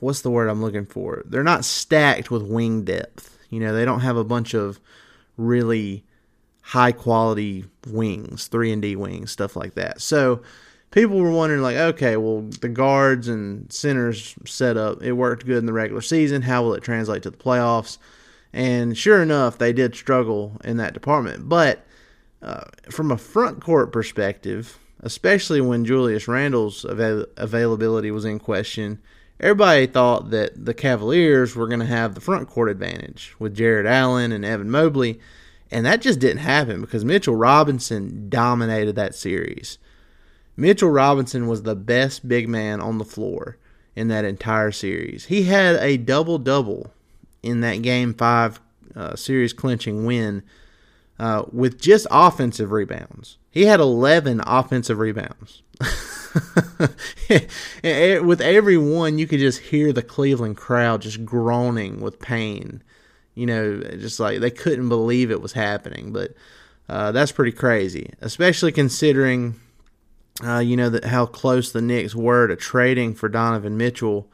what's 0.00 0.22
the 0.22 0.30
word 0.30 0.48
I'm 0.48 0.62
looking 0.62 0.86
for? 0.86 1.22
They're 1.26 1.42
not 1.42 1.64
stacked 1.64 2.30
with 2.30 2.42
wing 2.42 2.84
depth. 2.84 3.38
You 3.50 3.60
know, 3.60 3.74
they 3.74 3.84
don't 3.84 4.00
have 4.00 4.16
a 4.16 4.24
bunch 4.24 4.54
of 4.54 4.80
really 5.36 6.04
high 6.62 6.92
quality 6.92 7.64
wings, 7.86 8.48
3 8.48 8.72
and 8.72 8.82
D 8.82 8.96
wings, 8.96 9.30
stuff 9.30 9.56
like 9.56 9.74
that. 9.74 10.00
So, 10.00 10.42
people 10.90 11.18
were 11.18 11.30
wondering 11.30 11.62
like, 11.62 11.76
okay, 11.76 12.16
well, 12.16 12.42
the 12.60 12.68
guards 12.68 13.28
and 13.28 13.72
centers 13.72 14.34
set 14.44 14.76
up, 14.76 15.02
it 15.02 15.12
worked 15.12 15.46
good 15.46 15.58
in 15.58 15.66
the 15.66 15.72
regular 15.72 16.02
season. 16.02 16.42
How 16.42 16.62
will 16.62 16.74
it 16.74 16.82
translate 16.82 17.22
to 17.24 17.30
the 17.30 17.36
playoffs? 17.36 17.98
And 18.52 18.96
sure 18.96 19.22
enough, 19.22 19.58
they 19.58 19.72
did 19.72 19.94
struggle 19.94 20.56
in 20.64 20.76
that 20.78 20.94
department. 20.94 21.48
But 21.48 21.86
uh, 22.42 22.64
from 22.90 23.10
a 23.10 23.18
front 23.18 23.60
court 23.60 23.92
perspective, 23.92 24.78
especially 25.00 25.60
when 25.60 25.84
Julius 25.84 26.26
Randle's 26.26 26.84
avail- 26.84 27.26
availability 27.36 28.10
was 28.10 28.24
in 28.24 28.38
question, 28.38 29.00
everybody 29.40 29.86
thought 29.86 30.30
that 30.30 30.64
the 30.64 30.74
Cavaliers 30.74 31.56
were 31.56 31.66
going 31.66 31.80
to 31.80 31.86
have 31.86 32.14
the 32.14 32.20
front 32.20 32.48
court 32.48 32.70
advantage 32.70 33.34
with 33.38 33.56
Jarrett 33.56 33.86
Allen 33.86 34.32
and 34.32 34.44
Evan 34.44 34.70
Mobley, 34.70 35.18
and 35.70 35.84
that 35.86 36.02
just 36.02 36.20
didn't 36.20 36.38
happen 36.38 36.80
because 36.80 37.04
Mitchell 37.04 37.36
Robinson 37.36 38.28
dominated 38.28 38.96
that 38.96 39.14
series. 39.14 39.78
Mitchell 40.56 40.90
Robinson 40.90 41.46
was 41.46 41.62
the 41.62 41.74
best 41.74 42.28
big 42.28 42.48
man 42.48 42.80
on 42.80 42.98
the 42.98 43.04
floor 43.04 43.56
in 43.96 44.08
that 44.08 44.24
entire 44.24 44.70
series. 44.70 45.26
He 45.26 45.44
had 45.44 45.76
a 45.76 45.96
double 45.96 46.38
double 46.38 46.92
in 47.42 47.60
that 47.60 47.82
game 47.82 48.14
five 48.14 48.60
uh, 48.94 49.16
series 49.16 49.52
clinching 49.52 50.04
win 50.04 50.42
uh, 51.18 51.44
with 51.50 51.80
just 51.80 52.06
offensive 52.10 52.72
rebounds. 52.72 53.38
He 53.50 53.64
had 53.64 53.80
11 53.80 54.42
offensive 54.46 54.98
rebounds. 54.98 55.62
with 57.30 58.40
every 58.40 58.76
one, 58.76 59.18
you 59.18 59.26
could 59.26 59.40
just 59.40 59.58
hear 59.58 59.92
the 59.92 60.02
Cleveland 60.02 60.56
crowd 60.56 61.02
just 61.02 61.24
groaning 61.24 62.00
with 62.00 62.20
pain. 62.20 62.82
You 63.34 63.46
know, 63.46 63.80
just 63.80 64.20
like 64.20 64.40
they 64.40 64.50
couldn't 64.50 64.88
believe 64.88 65.30
it 65.30 65.42
was 65.42 65.52
happening. 65.52 66.12
But 66.12 66.34
uh, 66.88 67.12
that's 67.12 67.32
pretty 67.32 67.52
crazy, 67.52 68.12
especially 68.20 68.72
considering, 68.72 69.58
uh, 70.44 70.58
you 70.58 70.76
know, 70.76 70.90
that 70.90 71.04
how 71.04 71.26
close 71.26 71.72
the 71.72 71.82
Knicks 71.82 72.14
were 72.14 72.46
to 72.46 72.56
trading 72.56 73.14
for 73.14 73.28
Donovan 73.28 73.76
Mitchell 73.76 74.28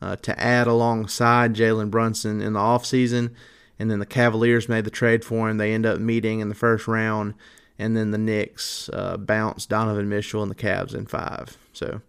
uh, 0.00 0.16
to 0.16 0.38
add 0.40 0.66
alongside 0.66 1.54
Jalen 1.54 1.90
Brunson 1.90 2.40
in 2.40 2.52
the 2.52 2.60
offseason. 2.60 3.34
And 3.78 3.90
then 3.90 3.98
the 3.98 4.06
Cavaliers 4.06 4.68
made 4.68 4.84
the 4.84 4.90
trade 4.90 5.24
for 5.24 5.48
him. 5.48 5.56
They 5.56 5.72
end 5.72 5.86
up 5.86 5.98
meeting 5.98 6.40
in 6.40 6.48
the 6.48 6.54
first 6.54 6.86
round 6.86 7.34
and 7.78 7.96
then 7.96 8.10
the 8.10 8.18
Knicks 8.18 8.88
uh, 8.92 9.16
bounced 9.16 9.68
Donovan 9.68 10.08
Mitchell 10.08 10.42
and 10.42 10.50
the 10.50 10.56
Cavs 10.56 10.94
in 10.94 11.06
five. 11.06 11.56
So 11.72 12.00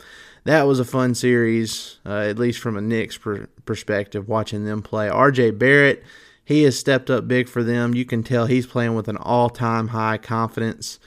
that 0.43 0.63
was 0.63 0.79
a 0.79 0.85
fun 0.85 1.15
series, 1.15 1.99
uh, 2.05 2.19
at 2.19 2.37
least 2.39 2.59
from 2.59 2.77
a 2.77 2.81
Knicks 2.81 3.17
per- 3.17 3.47
perspective, 3.65 4.27
watching 4.27 4.65
them 4.65 4.81
play. 4.81 5.07
RJ 5.07 5.57
Barrett, 5.57 6.03
he 6.43 6.63
has 6.63 6.77
stepped 6.77 7.09
up 7.09 7.27
big 7.27 7.47
for 7.47 7.63
them. 7.63 7.93
You 7.93 8.05
can 8.05 8.23
tell 8.23 8.45
he's 8.45 8.67
playing 8.67 8.95
with 8.95 9.07
an 9.07 9.17
all 9.17 9.49
time 9.49 9.89
high 9.89 10.17
confidence. 10.17 10.99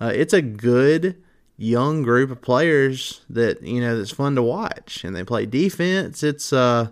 Uh, 0.00 0.12
it's 0.14 0.34
a 0.34 0.42
good 0.42 1.22
young 1.56 2.02
group 2.02 2.30
of 2.30 2.42
players 2.42 3.22
that 3.30 3.62
you 3.62 3.80
know 3.80 3.96
that's 3.96 4.10
fun 4.10 4.34
to 4.34 4.42
watch, 4.42 5.04
and 5.04 5.16
they 5.16 5.24
play 5.24 5.46
defense. 5.46 6.22
It's 6.22 6.52
uh, 6.52 6.88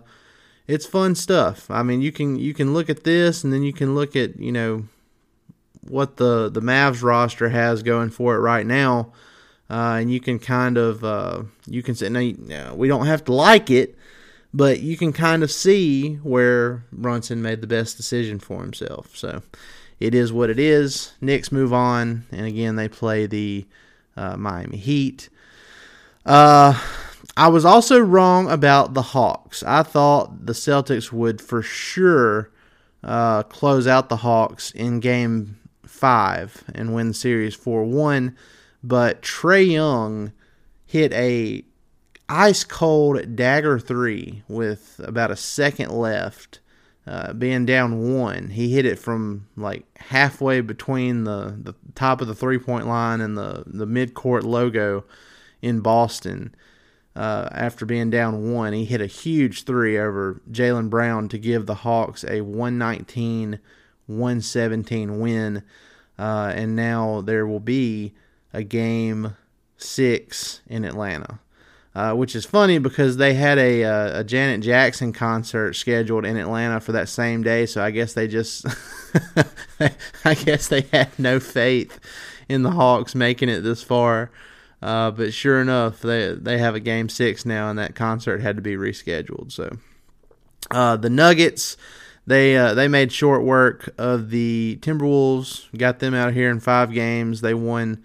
it's 0.67 0.85
fun 0.85 1.15
stuff. 1.15 1.69
I 1.69 1.83
mean, 1.83 2.01
you 2.01 2.11
can 2.11 2.39
you 2.39 2.53
can 2.53 2.73
look 2.73 2.89
at 2.89 3.03
this, 3.03 3.43
and 3.43 3.53
then 3.53 3.63
you 3.63 3.73
can 3.73 3.93
look 3.93 4.15
at 4.15 4.39
you 4.39 4.51
know 4.51 4.85
what 5.87 6.17
the 6.17 6.49
the 6.49 6.61
Mavs 6.61 7.03
roster 7.03 7.49
has 7.49 7.83
going 7.83 8.09
for 8.09 8.35
it 8.35 8.39
right 8.39 8.65
now, 8.65 9.11
uh, 9.69 9.97
and 9.99 10.11
you 10.11 10.19
can 10.19 10.39
kind 10.39 10.77
of 10.77 11.03
uh, 11.03 11.43
you 11.67 11.83
can 11.83 11.95
say 11.95 12.09
now 12.09 12.73
we 12.75 12.87
don't 12.87 13.05
have 13.05 13.23
to 13.25 13.33
like 13.33 13.69
it, 13.69 13.97
but 14.53 14.79
you 14.79 14.97
can 14.97 15.13
kind 15.13 15.43
of 15.43 15.51
see 15.51 16.15
where 16.15 16.83
Brunson 16.91 17.41
made 17.41 17.61
the 17.61 17.67
best 17.67 17.97
decision 17.97 18.39
for 18.39 18.61
himself. 18.61 19.15
So 19.15 19.41
it 19.99 20.13
is 20.13 20.33
what 20.33 20.49
it 20.49 20.59
is. 20.59 21.13
Knicks 21.21 21.51
move 21.51 21.73
on, 21.73 22.25
and 22.31 22.45
again 22.45 22.75
they 22.75 22.87
play 22.87 23.25
the 23.25 23.65
uh, 24.15 24.37
Miami 24.37 24.77
Heat. 24.77 25.29
Uh, 26.25 26.79
I 27.35 27.47
was 27.47 27.65
also 27.65 27.99
wrong 27.99 28.49
about 28.49 28.93
the 28.93 29.01
Hawks. 29.01 29.63
I 29.63 29.83
thought 29.83 30.45
the 30.45 30.53
Celtics 30.53 31.11
would 31.11 31.41
for 31.41 31.61
sure 31.61 32.51
uh, 33.03 33.43
close 33.43 33.87
out 33.87 34.09
the 34.09 34.17
Hawks 34.17 34.71
in 34.71 34.99
game 34.99 35.57
five 36.03 36.65
and 36.75 36.93
win 36.93 37.07
the 37.07 37.13
series 37.13 37.55
4 37.55 37.85
1. 37.85 38.35
But 38.83 39.21
Trae 39.21 39.71
Young 39.71 40.33
hit 40.85 41.13
a 41.13 41.63
ice 42.27 42.65
cold 42.65 43.37
dagger 43.37 43.79
three 43.79 44.43
with 44.49 44.99
about 45.01 45.31
a 45.31 45.37
second 45.37 45.91
left, 45.91 46.59
uh, 47.07 47.31
being 47.31 47.65
down 47.65 48.13
one. 48.13 48.49
He 48.49 48.73
hit 48.73 48.85
it 48.85 48.99
from 48.99 49.47
like 49.55 49.85
halfway 49.97 50.59
between 50.59 51.23
the, 51.23 51.57
the 51.57 51.73
top 51.95 52.19
of 52.19 52.27
the 52.27 52.35
three 52.35 52.59
point 52.59 52.85
line 52.85 53.21
and 53.21 53.37
the, 53.37 53.63
the 53.65 53.85
mid 53.85 54.13
court 54.13 54.43
logo 54.43 55.05
in 55.61 55.79
Boston. 55.79 56.53
Uh, 57.15 57.47
after 57.53 57.85
being 57.85 58.09
down 58.09 58.51
one, 58.51 58.73
he 58.73 58.83
hit 58.83 58.99
a 58.99 59.05
huge 59.05 59.63
three 59.63 59.97
over 59.97 60.41
Jaylen 60.51 60.89
Brown 60.89 61.29
to 61.29 61.37
give 61.37 61.65
the 61.65 61.75
Hawks 61.75 62.25
a 62.25 62.41
119 62.41 63.59
117 64.07 65.19
win. 65.21 65.63
Uh, 66.17 66.51
and 66.55 66.75
now 66.75 67.21
there 67.21 67.45
will 67.47 67.59
be 67.59 68.13
a 68.53 68.63
game 68.63 69.35
six 69.77 70.61
in 70.67 70.85
Atlanta. 70.85 71.39
Uh, 71.95 72.11
which 72.15 72.35
is 72.35 72.43
funny 72.43 72.79
because 72.79 73.17
they 73.17 73.35
had 73.35 73.59
a, 73.59 73.83
uh, 73.83 74.21
a 74.21 74.23
Janet 74.23 74.61
Jackson 74.61 75.13
concert 75.13 75.73
scheduled 75.73 76.25
in 76.25 76.37
Atlanta 76.37 76.79
for 76.79 76.91
that 76.93 77.07
same 77.07 77.43
day. 77.43 77.67
So 77.67 77.83
I 77.83 77.91
guess 77.91 78.13
they 78.13 78.27
just, 78.27 78.65
I 80.25 80.33
guess 80.33 80.69
they 80.69 80.81
had 80.91 81.11
no 81.19 81.39
faith 81.39 81.99
in 82.49 82.63
the 82.63 82.71
Hawks 82.71 83.13
making 83.13 83.49
it 83.49 83.61
this 83.61 83.83
far. 83.83 84.31
Uh, 84.81 85.11
but 85.11 85.33
sure 85.33 85.61
enough, 85.61 86.01
they 86.01 86.33
they 86.33 86.57
have 86.57 86.75
a 86.75 86.79
game 86.79 87.07
six 87.07 87.45
now, 87.45 87.69
and 87.69 87.79
that 87.79 87.95
concert 87.95 88.41
had 88.41 88.57
to 88.57 88.61
be 88.61 88.75
rescheduled. 88.75 89.51
So 89.51 89.77
uh, 90.71 90.97
the 90.97 91.09
Nuggets 91.09 91.77
they 92.25 92.55
uh, 92.55 92.73
they 92.73 92.87
made 92.87 93.11
short 93.11 93.43
work 93.43 93.93
of 93.97 94.29
the 94.29 94.79
Timberwolves, 94.81 95.67
got 95.77 95.99
them 95.99 96.13
out 96.13 96.33
here 96.33 96.49
in 96.49 96.59
five 96.59 96.93
games. 96.93 97.41
They 97.41 97.53
won 97.53 98.03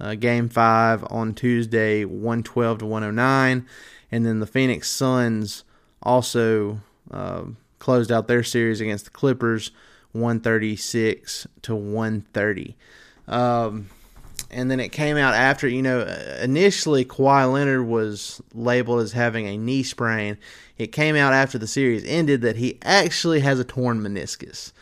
uh, 0.00 0.14
game 0.14 0.48
five 0.48 1.04
on 1.10 1.34
Tuesday, 1.34 2.04
one 2.04 2.42
twelve 2.42 2.78
to 2.78 2.86
one 2.86 3.02
hundred 3.02 3.16
nine, 3.16 3.66
and 4.10 4.26
then 4.26 4.40
the 4.40 4.46
Phoenix 4.46 4.90
Suns 4.90 5.64
also 6.02 6.80
uh, 7.10 7.44
closed 7.78 8.10
out 8.10 8.26
their 8.26 8.42
series 8.42 8.80
against 8.80 9.04
the 9.04 9.10
Clippers, 9.10 9.70
one 10.12 10.40
thirty 10.40 10.76
six 10.76 11.46
to 11.62 11.74
one 11.74 12.22
thirty. 12.32 12.76
Um, 13.28 13.88
and 14.50 14.70
then 14.70 14.80
it 14.80 14.90
came 14.90 15.16
out 15.16 15.34
after 15.34 15.68
you 15.68 15.82
know 15.82 16.00
initially 16.42 17.04
Kawhi 17.04 17.52
Leonard 17.52 17.86
was 17.86 18.40
labeled 18.54 19.00
as 19.00 19.12
having 19.12 19.46
a 19.46 19.56
knee 19.56 19.82
sprain 19.82 20.38
it 20.80 20.92
came 20.92 21.14
out 21.14 21.34
after 21.34 21.58
the 21.58 21.66
series 21.66 22.06
ended 22.06 22.40
that 22.40 22.56
he 22.56 22.78
actually 22.80 23.40
has 23.40 23.60
a 23.60 23.64
torn 23.64 24.00
meniscus, 24.00 24.72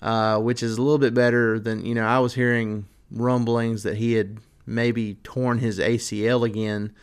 uh, 0.00 0.38
which 0.38 0.62
is 0.62 0.78
a 0.78 0.82
little 0.82 0.96
bit 0.96 1.12
better 1.12 1.58
than 1.58 1.84
you 1.84 1.94
know. 1.94 2.06
I 2.06 2.20
was 2.20 2.32
hearing 2.32 2.86
rumblings 3.10 3.82
that 3.82 3.98
he 3.98 4.14
had 4.14 4.38
maybe 4.64 5.18
torn 5.22 5.58
his 5.58 5.78
ACL 5.78 6.46
again. 6.46 6.94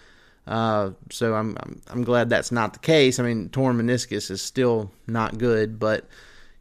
Uh, 0.48 0.92
so 1.12 1.36
I'm, 1.36 1.56
I'm, 1.60 1.82
I'm 1.90 2.04
glad 2.04 2.32
that's 2.32 2.52
not 2.52 2.74
the 2.74 2.80
case. 2.80 3.20
I 3.20 3.24
mean, 3.24 3.50
torn 3.50 3.78
meniscus 3.78 4.32
is 4.32 4.42
still 4.42 4.90
not 5.06 5.38
good, 5.38 5.78
but 5.78 6.08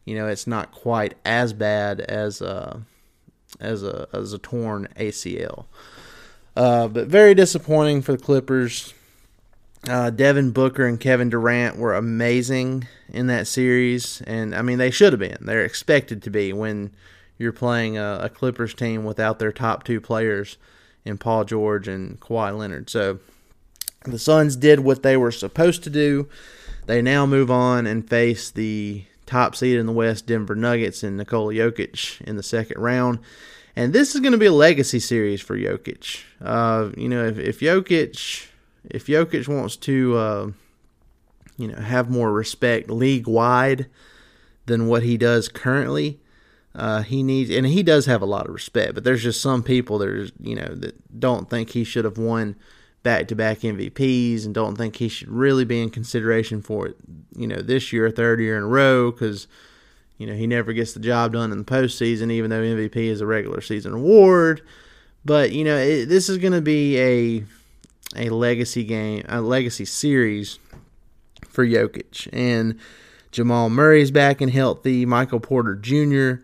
you 0.05 0.13
know 0.13 0.27
it's 0.27 0.45
not 0.45 0.71
quite 0.71 1.15
as 1.25 1.53
bad 1.53 2.01
as 2.01 2.39
a 2.39 2.83
as 3.59 3.83
a 3.83 4.07
as 4.13 4.33
a 4.33 4.37
torn 4.37 4.87
ACL. 4.95 5.65
Uh, 6.55 6.87
but 6.87 7.07
very 7.07 7.33
disappointing 7.33 8.01
for 8.01 8.13
the 8.13 8.17
Clippers. 8.17 8.93
Uh, 9.87 10.09
Devin 10.09 10.51
Booker 10.51 10.85
and 10.85 10.99
Kevin 10.99 11.29
Durant 11.29 11.77
were 11.77 11.95
amazing 11.95 12.85
in 13.07 13.27
that 13.27 13.47
series, 13.47 14.21
and 14.27 14.53
I 14.53 14.61
mean 14.61 14.77
they 14.77 14.91
should 14.91 15.13
have 15.13 15.19
been. 15.19 15.37
They're 15.39 15.63
expected 15.63 16.21
to 16.23 16.29
be 16.29 16.51
when 16.51 16.91
you're 17.37 17.53
playing 17.53 17.97
a, 17.97 18.19
a 18.23 18.29
Clippers 18.29 18.73
team 18.73 19.05
without 19.05 19.39
their 19.39 19.53
top 19.53 19.85
two 19.85 20.01
players 20.01 20.57
in 21.05 21.17
Paul 21.17 21.45
George 21.45 21.87
and 21.87 22.19
Kawhi 22.19 22.57
Leonard. 22.57 22.89
So 22.89 23.19
the 24.03 24.19
Suns 24.19 24.55
did 24.55 24.81
what 24.81 25.01
they 25.01 25.15
were 25.15 25.31
supposed 25.31 25.83
to 25.83 25.89
do. 25.89 26.27
They 26.85 27.01
now 27.01 27.25
move 27.25 27.49
on 27.49 27.87
and 27.87 28.07
face 28.07 28.51
the 28.51 29.05
top 29.29 29.55
seed 29.55 29.77
in 29.77 29.85
the 29.85 29.91
West, 29.91 30.25
Denver 30.25 30.55
Nuggets, 30.55 31.03
and 31.03 31.17
Nikola 31.17 31.53
Jokic 31.53 32.19
in 32.21 32.35
the 32.35 32.43
second 32.43 32.81
round. 32.81 33.19
And 33.75 33.93
this 33.93 34.15
is 34.15 34.21
going 34.21 34.33
to 34.33 34.37
be 34.37 34.47
a 34.47 34.51
legacy 34.51 34.99
series 34.99 35.39
for 35.39 35.57
Jokic. 35.57 36.21
Uh, 36.41 36.89
you 36.97 37.07
know, 37.07 37.25
if, 37.25 37.37
if 37.37 37.59
Jokic 37.59 38.47
if 38.85 39.07
Jokic 39.07 39.47
wants 39.47 39.75
to, 39.77 40.17
uh, 40.17 40.51
you 41.57 41.67
know, 41.67 41.79
have 41.79 42.09
more 42.09 42.31
respect 42.31 42.89
league 42.89 43.27
wide 43.27 43.87
than 44.65 44.87
what 44.87 45.03
he 45.03 45.17
does 45.17 45.49
currently, 45.49 46.19
uh, 46.75 47.01
he 47.01 47.23
needs, 47.23 47.49
and 47.49 47.65
he 47.65 47.83
does 47.83 48.05
have 48.05 48.21
a 48.21 48.27
lot 48.27 48.47
of 48.47 48.53
respect. 48.53 48.93
But 48.93 49.03
there's 49.03 49.23
just 49.23 49.41
some 49.41 49.63
people 49.63 49.97
that 49.99 50.31
you 50.39 50.55
know 50.55 50.75
that 50.75 51.19
don't 51.19 51.49
think 51.49 51.71
he 51.71 51.83
should 51.83 52.05
have 52.05 52.17
won 52.17 52.55
back-to-back 53.03 53.59
MVPs 53.59 54.45
and 54.45 54.53
don't 54.53 54.75
think 54.75 54.97
he 54.97 55.07
should 55.07 55.29
really 55.29 55.65
be 55.65 55.81
in 55.81 55.89
consideration 55.89 56.61
for 56.61 56.87
it. 56.87 56.97
You 57.35 57.47
know, 57.47 57.61
this 57.61 57.93
year, 57.93 58.09
third 58.09 58.39
year 58.39 58.57
in 58.57 58.63
a 58.63 58.67
row, 58.67 59.11
because 59.11 59.47
you 60.17 60.27
know 60.27 60.33
he 60.33 60.47
never 60.47 60.73
gets 60.73 60.93
the 60.93 60.99
job 60.99 61.33
done 61.33 61.51
in 61.51 61.57
the 61.57 61.63
postseason, 61.63 62.31
even 62.31 62.49
though 62.49 62.61
MVP 62.61 62.95
is 62.95 63.21
a 63.21 63.25
regular 63.25 63.61
season 63.61 63.93
award. 63.93 64.61
But 65.25 65.51
you 65.51 65.63
know, 65.63 65.77
it, 65.77 66.05
this 66.07 66.29
is 66.29 66.37
going 66.37 66.53
to 66.53 66.61
be 66.61 66.99
a 66.99 67.43
a 68.15 68.29
legacy 68.29 68.83
game, 68.83 69.23
a 69.29 69.41
legacy 69.41 69.85
series 69.85 70.59
for 71.47 71.65
Jokic. 71.65 72.27
And 72.33 72.79
Jamal 73.31 73.69
Murray's 73.69 74.11
back 74.11 74.41
and 74.41 74.51
healthy. 74.51 75.05
Michael 75.05 75.39
Porter 75.39 75.75
Jr. 75.75 76.43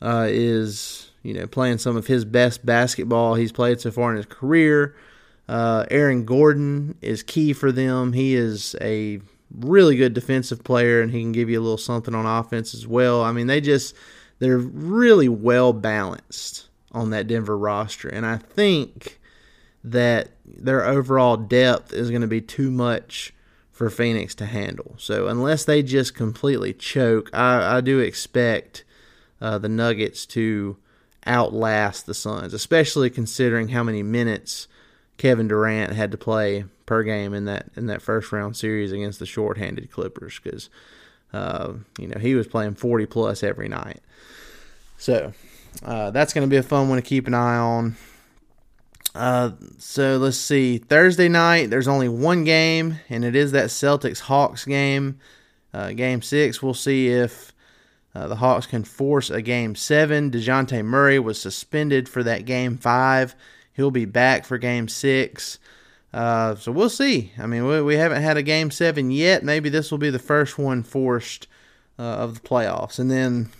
Uh, 0.00 0.26
is 0.28 1.10
you 1.22 1.34
know 1.34 1.46
playing 1.46 1.78
some 1.78 1.96
of 1.96 2.06
his 2.06 2.24
best 2.24 2.64
basketball 2.64 3.34
he's 3.34 3.50
played 3.50 3.80
so 3.80 3.90
far 3.90 4.10
in 4.10 4.16
his 4.16 4.26
career. 4.26 4.94
Uh, 5.48 5.86
Aaron 5.90 6.24
Gordon 6.24 6.96
is 7.00 7.22
key 7.22 7.52
for 7.52 7.72
them. 7.72 8.12
He 8.12 8.34
is 8.34 8.76
a 8.80 9.20
really 9.50 9.96
good 9.96 10.14
defensive 10.14 10.62
player, 10.62 11.00
and 11.00 11.10
he 11.10 11.22
can 11.22 11.32
give 11.32 11.48
you 11.48 11.58
a 11.58 11.62
little 11.62 11.78
something 11.78 12.14
on 12.14 12.26
offense 12.26 12.74
as 12.74 12.86
well. 12.86 13.22
I 13.22 13.32
mean, 13.32 13.46
they 13.46 13.60
just 13.60 13.94
they're 14.38 14.58
really 14.58 15.28
well 15.28 15.72
balanced 15.72 16.68
on 16.92 17.10
that 17.10 17.26
Denver 17.26 17.56
roster, 17.56 18.08
and 18.08 18.26
I 18.26 18.36
think 18.36 19.18
that 19.84 20.30
their 20.44 20.84
overall 20.84 21.36
depth 21.36 21.92
is 21.92 22.10
going 22.10 22.22
to 22.22 22.28
be 22.28 22.40
too 22.40 22.70
much 22.70 23.32
for 23.70 23.88
Phoenix 23.88 24.34
to 24.34 24.46
handle. 24.46 24.96
So 24.98 25.28
unless 25.28 25.64
they 25.64 25.82
just 25.82 26.14
completely 26.14 26.72
choke, 26.72 27.30
I, 27.32 27.76
I 27.76 27.80
do 27.80 28.00
expect 28.00 28.84
uh, 29.40 29.58
the 29.58 29.68
Nuggets 29.68 30.26
to 30.26 30.76
outlast 31.26 32.06
the 32.06 32.14
Suns, 32.14 32.52
especially 32.52 33.08
considering 33.08 33.68
how 33.68 33.84
many 33.84 34.02
minutes 34.02 34.66
Kevin 35.18 35.48
Durant 35.48 35.92
had 35.92 36.12
to 36.12 36.16
play 36.16 36.64
per 36.86 37.02
game 37.02 37.34
in 37.34 37.44
that 37.44 37.66
in 37.76 37.86
that 37.86 38.00
first 38.00 38.32
round 38.32 38.56
series 38.56 38.92
against 38.92 39.18
the 39.18 39.26
shorthanded 39.26 39.90
Clippers 39.90 40.40
because 40.42 40.70
uh, 41.32 41.74
you 41.98 42.08
know 42.08 42.18
he 42.18 42.34
was 42.34 42.46
playing 42.46 42.74
40 42.74 43.06
plus 43.06 43.42
every 43.42 43.68
night. 43.68 44.00
So 44.96 45.32
uh, 45.84 46.10
that's 46.12 46.32
going 46.32 46.48
to 46.48 46.50
be 46.50 46.56
a 46.56 46.62
fun 46.62 46.88
one 46.88 46.96
to 46.96 47.02
keep 47.02 47.26
an 47.26 47.34
eye 47.34 47.56
on. 47.56 47.96
Uh, 49.14 49.50
so 49.78 50.16
let's 50.16 50.36
see. 50.36 50.78
Thursday 50.78 51.28
night, 51.28 51.70
there's 51.70 51.88
only 51.88 52.08
one 52.08 52.44
game, 52.44 52.98
and 53.08 53.24
it 53.24 53.34
is 53.34 53.52
that 53.52 53.66
Celtics 53.66 54.20
Hawks 54.20 54.64
game. 54.64 55.18
Uh, 55.74 55.92
game 55.92 56.22
six, 56.22 56.62
we'll 56.62 56.74
see 56.74 57.08
if 57.08 57.52
uh, 58.14 58.26
the 58.26 58.36
Hawks 58.36 58.66
can 58.66 58.84
force 58.84 59.28
a 59.28 59.42
game 59.42 59.74
seven. 59.74 60.30
DeJounte 60.30 60.84
Murray 60.84 61.18
was 61.18 61.40
suspended 61.40 62.08
for 62.08 62.22
that 62.22 62.44
game 62.44 62.76
five. 62.76 63.34
He'll 63.78 63.92
be 63.92 64.06
back 64.06 64.44
for 64.44 64.58
game 64.58 64.88
six. 64.88 65.60
Uh, 66.12 66.56
so 66.56 66.72
we'll 66.72 66.90
see. 66.90 67.30
I 67.38 67.46
mean, 67.46 67.64
we, 67.64 67.80
we 67.80 67.94
haven't 67.94 68.22
had 68.24 68.36
a 68.36 68.42
game 68.42 68.72
seven 68.72 69.12
yet. 69.12 69.44
Maybe 69.44 69.68
this 69.68 69.92
will 69.92 69.98
be 69.98 70.10
the 70.10 70.18
first 70.18 70.58
one 70.58 70.82
forced 70.82 71.46
uh, 71.96 72.02
of 72.02 72.34
the 72.34 72.40
playoffs. 72.40 72.98
And 72.98 73.08
then 73.08 73.50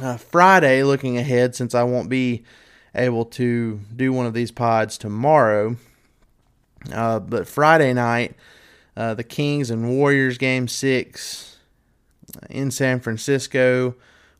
uh, 0.00 0.16
Friday, 0.16 0.82
looking 0.84 1.18
ahead, 1.18 1.54
since 1.54 1.74
I 1.74 1.82
won't 1.82 2.08
be 2.08 2.44
able 2.94 3.26
to 3.26 3.78
do 3.94 4.10
one 4.10 4.24
of 4.24 4.32
these 4.32 4.50
pods 4.50 4.96
tomorrow. 4.96 5.76
Uh, 6.90 7.20
but 7.20 7.46
Friday 7.46 7.92
night, 7.92 8.36
uh, 8.96 9.12
the 9.12 9.22
Kings 9.22 9.70
and 9.70 9.98
Warriors 9.98 10.38
game 10.38 10.66
six 10.66 11.58
in 12.48 12.70
San 12.70 13.00
Francisco 13.00 13.96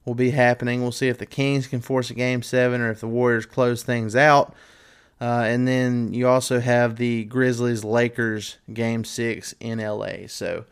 will 0.07 0.15
be 0.15 0.31
happening. 0.31 0.81
We'll 0.81 0.91
see 0.91 1.09
if 1.09 1.19
the 1.19 1.27
Kings 1.27 1.67
can 1.67 1.83
force 1.83 2.09
a 2.09 2.15
game 2.15 2.43
seven 2.43 2.81
or 2.81 2.91
if 2.91 3.01
the 3.01 3.09
Warriors 3.09 3.45
close 3.45 3.83
things 3.83 4.17
out. 4.17 4.55
Uh, 5.21 5.45
and 5.47 5.67
then 5.67 6.13
you 6.13 6.29
also 6.29 6.61
have 6.61 6.97
the 6.97 7.25
Grizzlies 7.25 7.85
Lakers 7.85 8.59
game 8.73 9.05
six 9.05 9.55
in 9.61 9.79
LA. 9.79 10.27
So 10.27 10.65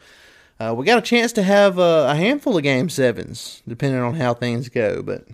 uh, 0.61 0.75
we 0.77 0.85
got 0.85 0.99
a 0.99 1.03
chance 1.03 1.33
to 1.33 1.43
have 1.43 1.79
a, 1.79 2.09
a, 2.11 2.15
handful 2.15 2.57
of 2.57 2.63
game 2.63 2.89
sevens, 2.89 3.63
depending 3.67 4.01
on 4.01 4.15
how 4.15 4.35
things 4.35 4.69
go. 4.69 5.03
But 5.03 5.27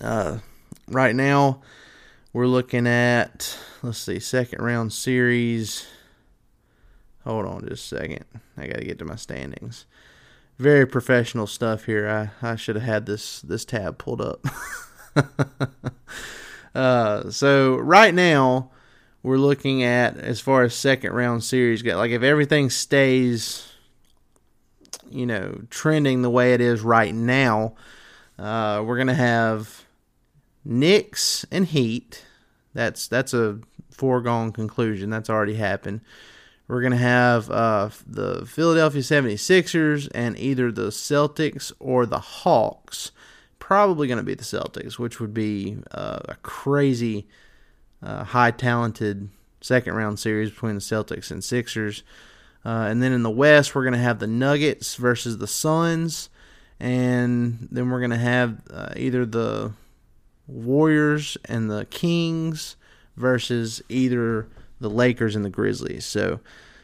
uh, 0.00 0.38
right 0.88 1.14
now 1.14 1.60
we're 2.32 2.46
looking 2.46 2.86
at 2.86 3.58
let's 3.82 3.98
see 3.98 4.18
second 4.18 4.62
round 4.62 4.92
series. 4.92 5.86
Hold 7.24 7.46
on 7.46 7.68
just 7.68 7.92
a 7.92 7.96
second. 7.98 8.24
I 8.56 8.66
gotta 8.66 8.84
get 8.84 8.98
to 9.00 9.04
my 9.04 9.16
standings. 9.16 9.84
Very 10.58 10.86
professional 10.86 11.46
stuff 11.46 11.84
here. 11.84 12.08
I, 12.42 12.52
I 12.52 12.56
should 12.56 12.76
have 12.76 12.84
had 12.84 13.06
this 13.06 13.42
this 13.42 13.66
tab 13.66 13.98
pulled 13.98 14.22
up 14.22 14.44
uh, 16.74 17.30
so 17.30 17.76
right 17.76 18.14
now 18.14 18.70
we're 19.22 19.38
looking 19.38 19.82
at 19.82 20.16
as 20.18 20.40
far 20.40 20.62
as 20.62 20.74
second 20.74 21.12
round 21.12 21.44
series 21.44 21.82
go 21.82 21.96
like 21.96 22.10
if 22.10 22.22
everything 22.22 22.70
stays 22.70 23.68
you 25.10 25.26
know 25.26 25.60
trending 25.70 26.22
the 26.22 26.30
way 26.30 26.54
it 26.54 26.60
is 26.60 26.80
right 26.80 27.14
now 27.14 27.74
uh, 28.38 28.82
we're 28.84 28.96
gonna 28.96 29.14
have 29.14 29.84
Knicks 30.64 31.44
and 31.50 31.66
Heat. 31.66 32.24
That's 32.74 33.08
that's 33.08 33.34
a 33.34 33.58
foregone 33.90 34.52
conclusion. 34.52 35.10
That's 35.10 35.30
already 35.30 35.54
happened. 35.54 36.00
We're 36.68 36.80
going 36.80 36.92
to 36.92 36.98
have 36.98 37.50
uh, 37.50 37.90
the 38.06 38.46
Philadelphia 38.46 39.02
76ers 39.02 40.08
and 40.14 40.38
either 40.38 40.72
the 40.72 40.88
Celtics 40.88 41.72
or 41.78 42.06
the 42.06 42.20
Hawks. 42.20 43.10
Probably 43.72 44.06
going 44.06 44.18
to 44.18 44.22
be 44.22 44.34
the 44.34 44.44
Celtics, 44.44 44.98
which 44.98 45.18
would 45.18 45.32
be 45.32 45.78
uh, 45.92 46.18
a 46.28 46.34
crazy, 46.42 47.26
uh, 48.02 48.22
high 48.22 48.50
talented 48.50 49.30
second 49.62 49.94
round 49.94 50.18
series 50.18 50.50
between 50.50 50.74
the 50.74 50.82
Celtics 50.82 51.30
and 51.30 51.42
Sixers. 51.42 52.02
Uh, 52.66 52.84
and 52.90 53.02
then 53.02 53.12
in 53.12 53.22
the 53.22 53.30
West, 53.30 53.74
we're 53.74 53.84
going 53.84 53.94
to 53.94 53.98
have 53.98 54.18
the 54.18 54.26
Nuggets 54.26 54.96
versus 54.96 55.38
the 55.38 55.46
Suns. 55.46 56.28
And 56.80 57.66
then 57.72 57.88
we're 57.88 58.00
going 58.00 58.10
to 58.10 58.18
have 58.18 58.60
uh, 58.70 58.92
either 58.94 59.24
the 59.24 59.72
Warriors 60.46 61.38
and 61.46 61.70
the 61.70 61.86
Kings 61.86 62.76
versus 63.16 63.80
either 63.88 64.48
the 64.82 64.90
Lakers 64.90 65.34
and 65.34 65.46
the 65.46 65.50
Grizzlies. 65.50 66.04
So, 66.04 66.40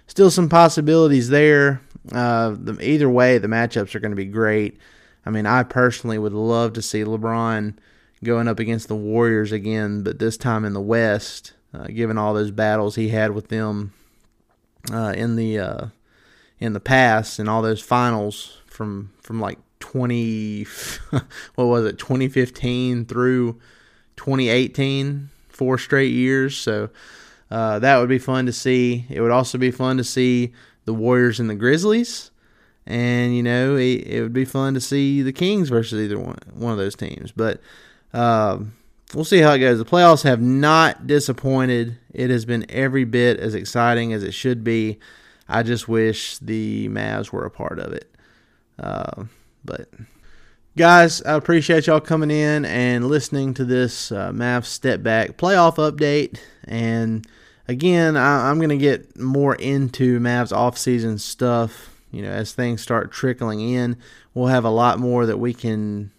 still 0.07 0.31
some 0.31 0.49
possibilities 0.49 1.29
there. 1.29 1.83
Uh, 2.11 2.57
the, 2.59 2.79
either 2.81 3.11
way, 3.11 3.37
the 3.37 3.47
matchups 3.47 3.95
are 3.95 4.01
going 4.01 4.13
to 4.13 4.17
be 4.17 4.25
great. 4.25 4.79
I 5.29 5.31
mean, 5.31 5.45
I 5.45 5.63
personally 5.63 6.17
would 6.17 6.33
love 6.33 6.73
to 6.73 6.81
see 6.81 7.05
LeBron 7.05 7.75
going 8.25 8.49
up 8.49 8.59
against 8.59 8.89
the 8.89 8.97
Warriors 8.97 9.53
again, 9.53 10.03
but 10.03 10.19
this 10.19 10.39
time 10.39 10.65
in 10.65 10.73
the 10.73 10.81
West, 10.81 11.53
uh, 11.75 11.85
given 11.89 12.17
all 12.17 12.33
those 12.33 12.51
battles 12.51 12.95
he 12.95 13.11
had 13.11 13.33
with 13.33 13.49
them 13.49 13.93
uh, 14.91 15.13
in 15.15 15.37
the 15.37 15.59
uh, 15.59 15.87
in 16.59 16.73
the 16.73 16.81
past 16.81 17.39
and 17.39 17.47
all 17.47 17.61
those 17.61 17.83
finals 17.83 18.57
from 18.69 19.13
from 19.21 19.39
like 19.39 19.59
20 19.81 20.63
what 21.57 21.67
was 21.67 21.85
it 21.85 21.99
2015 21.99 23.05
through 23.05 23.53
2018 24.17 25.29
four 25.51 25.77
straight 25.77 26.15
years. 26.15 26.57
So 26.57 26.89
uh, 27.51 27.81
that 27.81 27.99
would 27.99 28.09
be 28.09 28.19
fun 28.19 28.47
to 28.47 28.53
see. 28.55 29.05
It 29.11 29.21
would 29.21 29.31
also 29.31 29.59
be 29.59 29.73
fun 29.73 29.99
to 29.99 30.05
see 30.05 30.55
the 30.87 30.95
warriors 30.95 31.39
and 31.39 31.51
the 31.51 31.55
grizzlies 31.55 32.31
and 32.89 33.37
you 33.37 33.43
know 33.43 33.77
it, 33.77 34.03
it 34.07 34.23
would 34.23 34.33
be 34.33 34.45
fun 34.45 34.75
to 34.75 34.81
see 34.81 35.23
the 35.23 35.33
kings 35.33 35.69
versus 35.69 36.01
either 36.01 36.19
one, 36.19 36.39
one 36.55 36.73
of 36.73 36.79
those 36.79 36.97
teams 36.97 37.31
but 37.31 37.61
uh, 38.13 38.59
we'll 39.15 39.25
see 39.25 39.39
how 39.39 39.53
it 39.53 39.61
goes 39.61 39.79
the 39.79 39.85
playoffs 39.85 40.25
have 40.25 40.41
not 40.41 41.07
disappointed 41.07 41.97
it 42.13 42.31
has 42.31 42.45
been 42.45 42.67
every 42.69 43.05
bit 43.05 43.39
as 43.39 43.55
exciting 43.55 44.13
as 44.13 44.25
it 44.25 44.33
should 44.33 44.65
be 44.65 44.99
i 45.49 45.63
just 45.63 45.87
wish 45.87 46.39
the 46.39 46.89
mavs 46.89 47.31
were 47.31 47.45
a 47.45 47.51
part 47.51 47.79
of 47.79 47.93
it 47.93 48.11
uh, 48.81 49.25
but 49.65 49.89
guys, 50.79 51.21
I 51.23 51.35
appreciate 51.35 51.89
y'all 51.89 52.01
coming 52.01 52.31
in 52.31 52.65
and 52.65 53.09
listening 53.09 53.53
to 53.55 53.65
this 53.65 54.13
uh, 54.13 54.31
Mavs 54.31 54.67
step 54.67 55.03
back 55.03 55.37
playoff 55.37 55.75
update. 55.77 56.39
And 56.65 57.27
again, 57.67 58.17
I, 58.17 58.49
am 58.49 58.59
going 58.59 58.69
to 58.71 58.79
get 58.79 59.19
more 59.19 59.57
into 59.57 60.21
Mavs 60.21 60.53
offseason 60.53 61.19
stuff. 61.19 61.98
You 62.11 62.23
know, 62.23 62.31
as 62.31 62.53
things 62.53 62.81
start 62.81 63.13
trickling 63.13 63.61
in, 63.61 63.97
we'll 64.35 64.47
have 64.47 64.65
a 64.65 64.71
lot 64.71 64.99
more 64.99 65.27
that 65.27 65.39
we 65.39 65.53
can 65.53 66.11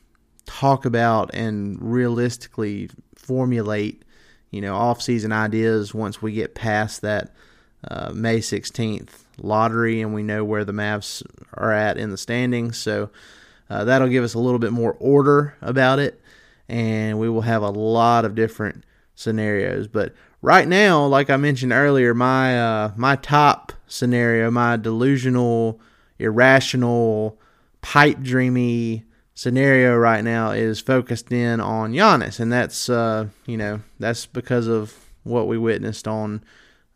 talk 0.46 0.86
about 0.86 1.32
and 1.34 1.78
realistically 1.82 2.90
formulate. 3.16 4.04
You 4.52 4.62
know, 4.62 4.76
off-season 4.76 5.32
ideas 5.32 5.94
once 5.94 6.22
we 6.24 6.32
get 6.32 6.56
past 6.56 7.02
that 7.02 7.32
uh, 7.88 8.12
May 8.14 8.40
16th 8.40 9.10
lottery 9.38 10.02
and 10.02 10.14
we 10.14 10.24
know 10.24 10.44
where 10.44 10.66
the 10.66 10.74
Mavs 10.74 11.24
are 11.54 11.72
at 11.72 11.98
in 11.98 12.10
the 12.10 12.18
standings. 12.18 12.78
So 12.78 13.10
uh, 13.70 13.84
that'll 13.84 14.08
give 14.08 14.24
us 14.24 14.34
a 14.34 14.40
little 14.40 14.60
bit 14.60 14.72
more 14.72 14.98
order 15.00 15.56
about 15.62 16.00
it, 16.00 16.20
and 16.68 17.20
we 17.20 17.30
will 17.30 17.42
have 17.42 17.62
a 17.62 17.70
lot 17.70 18.26
of 18.26 18.36
different 18.36 18.84
scenarios. 19.16 19.88
But 19.88 20.14
right 20.42 20.68
now, 20.68 21.06
like 21.06 21.30
I 21.30 21.38
mentioned 21.38 21.72
earlier, 21.72 22.14
my 22.14 22.60
uh, 22.60 22.92
my 22.96 23.16
top 23.18 23.74
scenario, 23.90 24.50
my 24.50 24.78
delusional, 24.78 25.80
irrational, 26.18 27.40
pipe 27.82 28.22
dreamy 28.22 29.04
scenario 29.34 29.96
right 29.96 30.24
now 30.24 30.52
is 30.52 30.80
focused 30.80 31.32
in 31.32 31.60
on 31.60 31.94
Giannis, 31.94 32.40
and 32.40 32.52
that's 32.52 32.90
uh, 32.90 33.28
you 33.46 33.58
know 33.58 33.82
that's 34.00 34.26
because 34.26 34.68
of 34.68 34.94
what 35.24 35.48
we 35.48 35.58
witnessed 35.58 36.08
on 36.08 36.44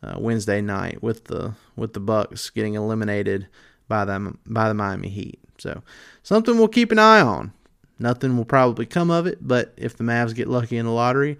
uh, 0.01 0.15
Wednesday 0.17 0.61
night 0.61 1.01
with 1.01 1.25
the 1.25 1.53
with 1.75 1.93
the 1.93 1.99
Bucks 1.99 2.49
getting 2.49 2.75
eliminated 2.75 3.47
by 3.87 4.05
them 4.05 4.39
by 4.45 4.67
the 4.67 4.73
Miami 4.73 5.09
Heat. 5.09 5.39
So 5.57 5.81
something 6.21 6.57
we'll 6.57 6.67
keep 6.67 6.91
an 6.91 6.99
eye 6.99 7.21
on. 7.21 7.53
Nothing 7.99 8.35
will 8.35 8.45
probably 8.45 8.85
come 8.85 9.11
of 9.11 9.27
it, 9.27 9.37
but 9.41 9.73
if 9.77 9.95
the 9.95 10.03
Mavs 10.03 10.35
get 10.35 10.49
lucky 10.49 10.77
in 10.77 10.85
the 10.85 10.91
lottery, 10.91 11.37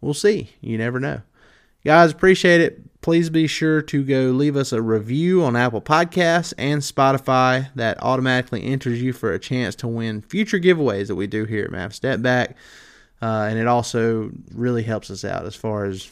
we'll 0.00 0.14
see. 0.14 0.50
You 0.60 0.78
never 0.78 1.00
know. 1.00 1.22
Guys, 1.84 2.12
appreciate 2.12 2.60
it. 2.60 2.80
Please 3.02 3.28
be 3.28 3.46
sure 3.46 3.82
to 3.82 4.02
go 4.02 4.30
leave 4.30 4.56
us 4.56 4.72
a 4.72 4.80
review 4.80 5.44
on 5.44 5.56
Apple 5.56 5.82
Podcasts 5.82 6.54
and 6.56 6.80
Spotify. 6.80 7.68
That 7.74 8.02
automatically 8.02 8.64
enters 8.64 9.02
you 9.02 9.12
for 9.12 9.32
a 9.32 9.38
chance 9.38 9.74
to 9.76 9.88
win 9.88 10.22
future 10.22 10.58
giveaways 10.58 11.08
that 11.08 11.14
we 11.14 11.26
do 11.26 11.44
here 11.44 11.64
at 11.64 11.70
Mavs 11.70 11.92
Step 11.92 12.22
Back. 12.22 12.56
Uh, 13.20 13.46
and 13.50 13.58
it 13.58 13.66
also 13.66 14.30
really 14.54 14.82
helps 14.82 15.10
us 15.10 15.24
out 15.24 15.44
as 15.44 15.54
far 15.54 15.84
as 15.84 16.10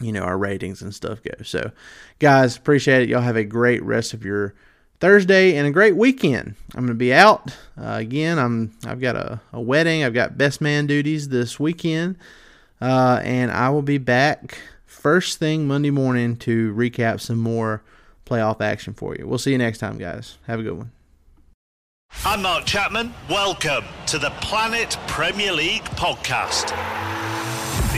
you 0.00 0.12
know 0.12 0.22
our 0.22 0.38
ratings 0.38 0.80
and 0.80 0.94
stuff 0.94 1.22
go. 1.22 1.32
So, 1.42 1.70
guys, 2.18 2.56
appreciate 2.56 3.02
it. 3.02 3.08
Y'all 3.08 3.20
have 3.20 3.36
a 3.36 3.44
great 3.44 3.82
rest 3.82 4.14
of 4.14 4.24
your 4.24 4.54
Thursday 5.00 5.56
and 5.56 5.66
a 5.66 5.70
great 5.70 5.96
weekend. 5.96 6.54
I'm 6.74 6.86
going 6.86 6.88
to 6.88 6.94
be 6.94 7.12
out 7.12 7.56
uh, 7.78 7.96
again. 7.98 8.38
I'm 8.38 8.72
I've 8.86 9.00
got 9.00 9.16
a, 9.16 9.40
a, 9.52 9.60
wedding. 9.60 10.04
I've 10.04 10.14
got 10.14 10.38
best 10.38 10.60
man 10.60 10.86
duties 10.86 11.28
this 11.28 11.58
weekend, 11.58 12.16
uh, 12.80 13.20
and 13.24 13.50
I 13.50 13.70
will 13.70 13.82
be 13.82 13.98
back 13.98 14.58
first 14.86 15.38
thing 15.38 15.66
Monday 15.66 15.90
morning 15.90 16.36
to 16.38 16.72
recap 16.74 17.20
some 17.20 17.38
more 17.38 17.82
playoff 18.26 18.60
action 18.60 18.94
for 18.94 19.16
you. 19.16 19.26
We'll 19.26 19.38
see 19.38 19.52
you 19.52 19.58
next 19.58 19.78
time, 19.78 19.98
guys. 19.98 20.38
Have 20.46 20.60
a 20.60 20.62
good 20.62 20.76
one. 20.76 20.92
I'm 22.24 22.42
Mark 22.42 22.66
Chapman. 22.66 23.14
Welcome 23.28 23.84
to 24.06 24.18
the 24.18 24.30
Planet 24.40 24.96
Premier 25.06 25.52
League 25.52 25.84
podcast. 25.84 26.74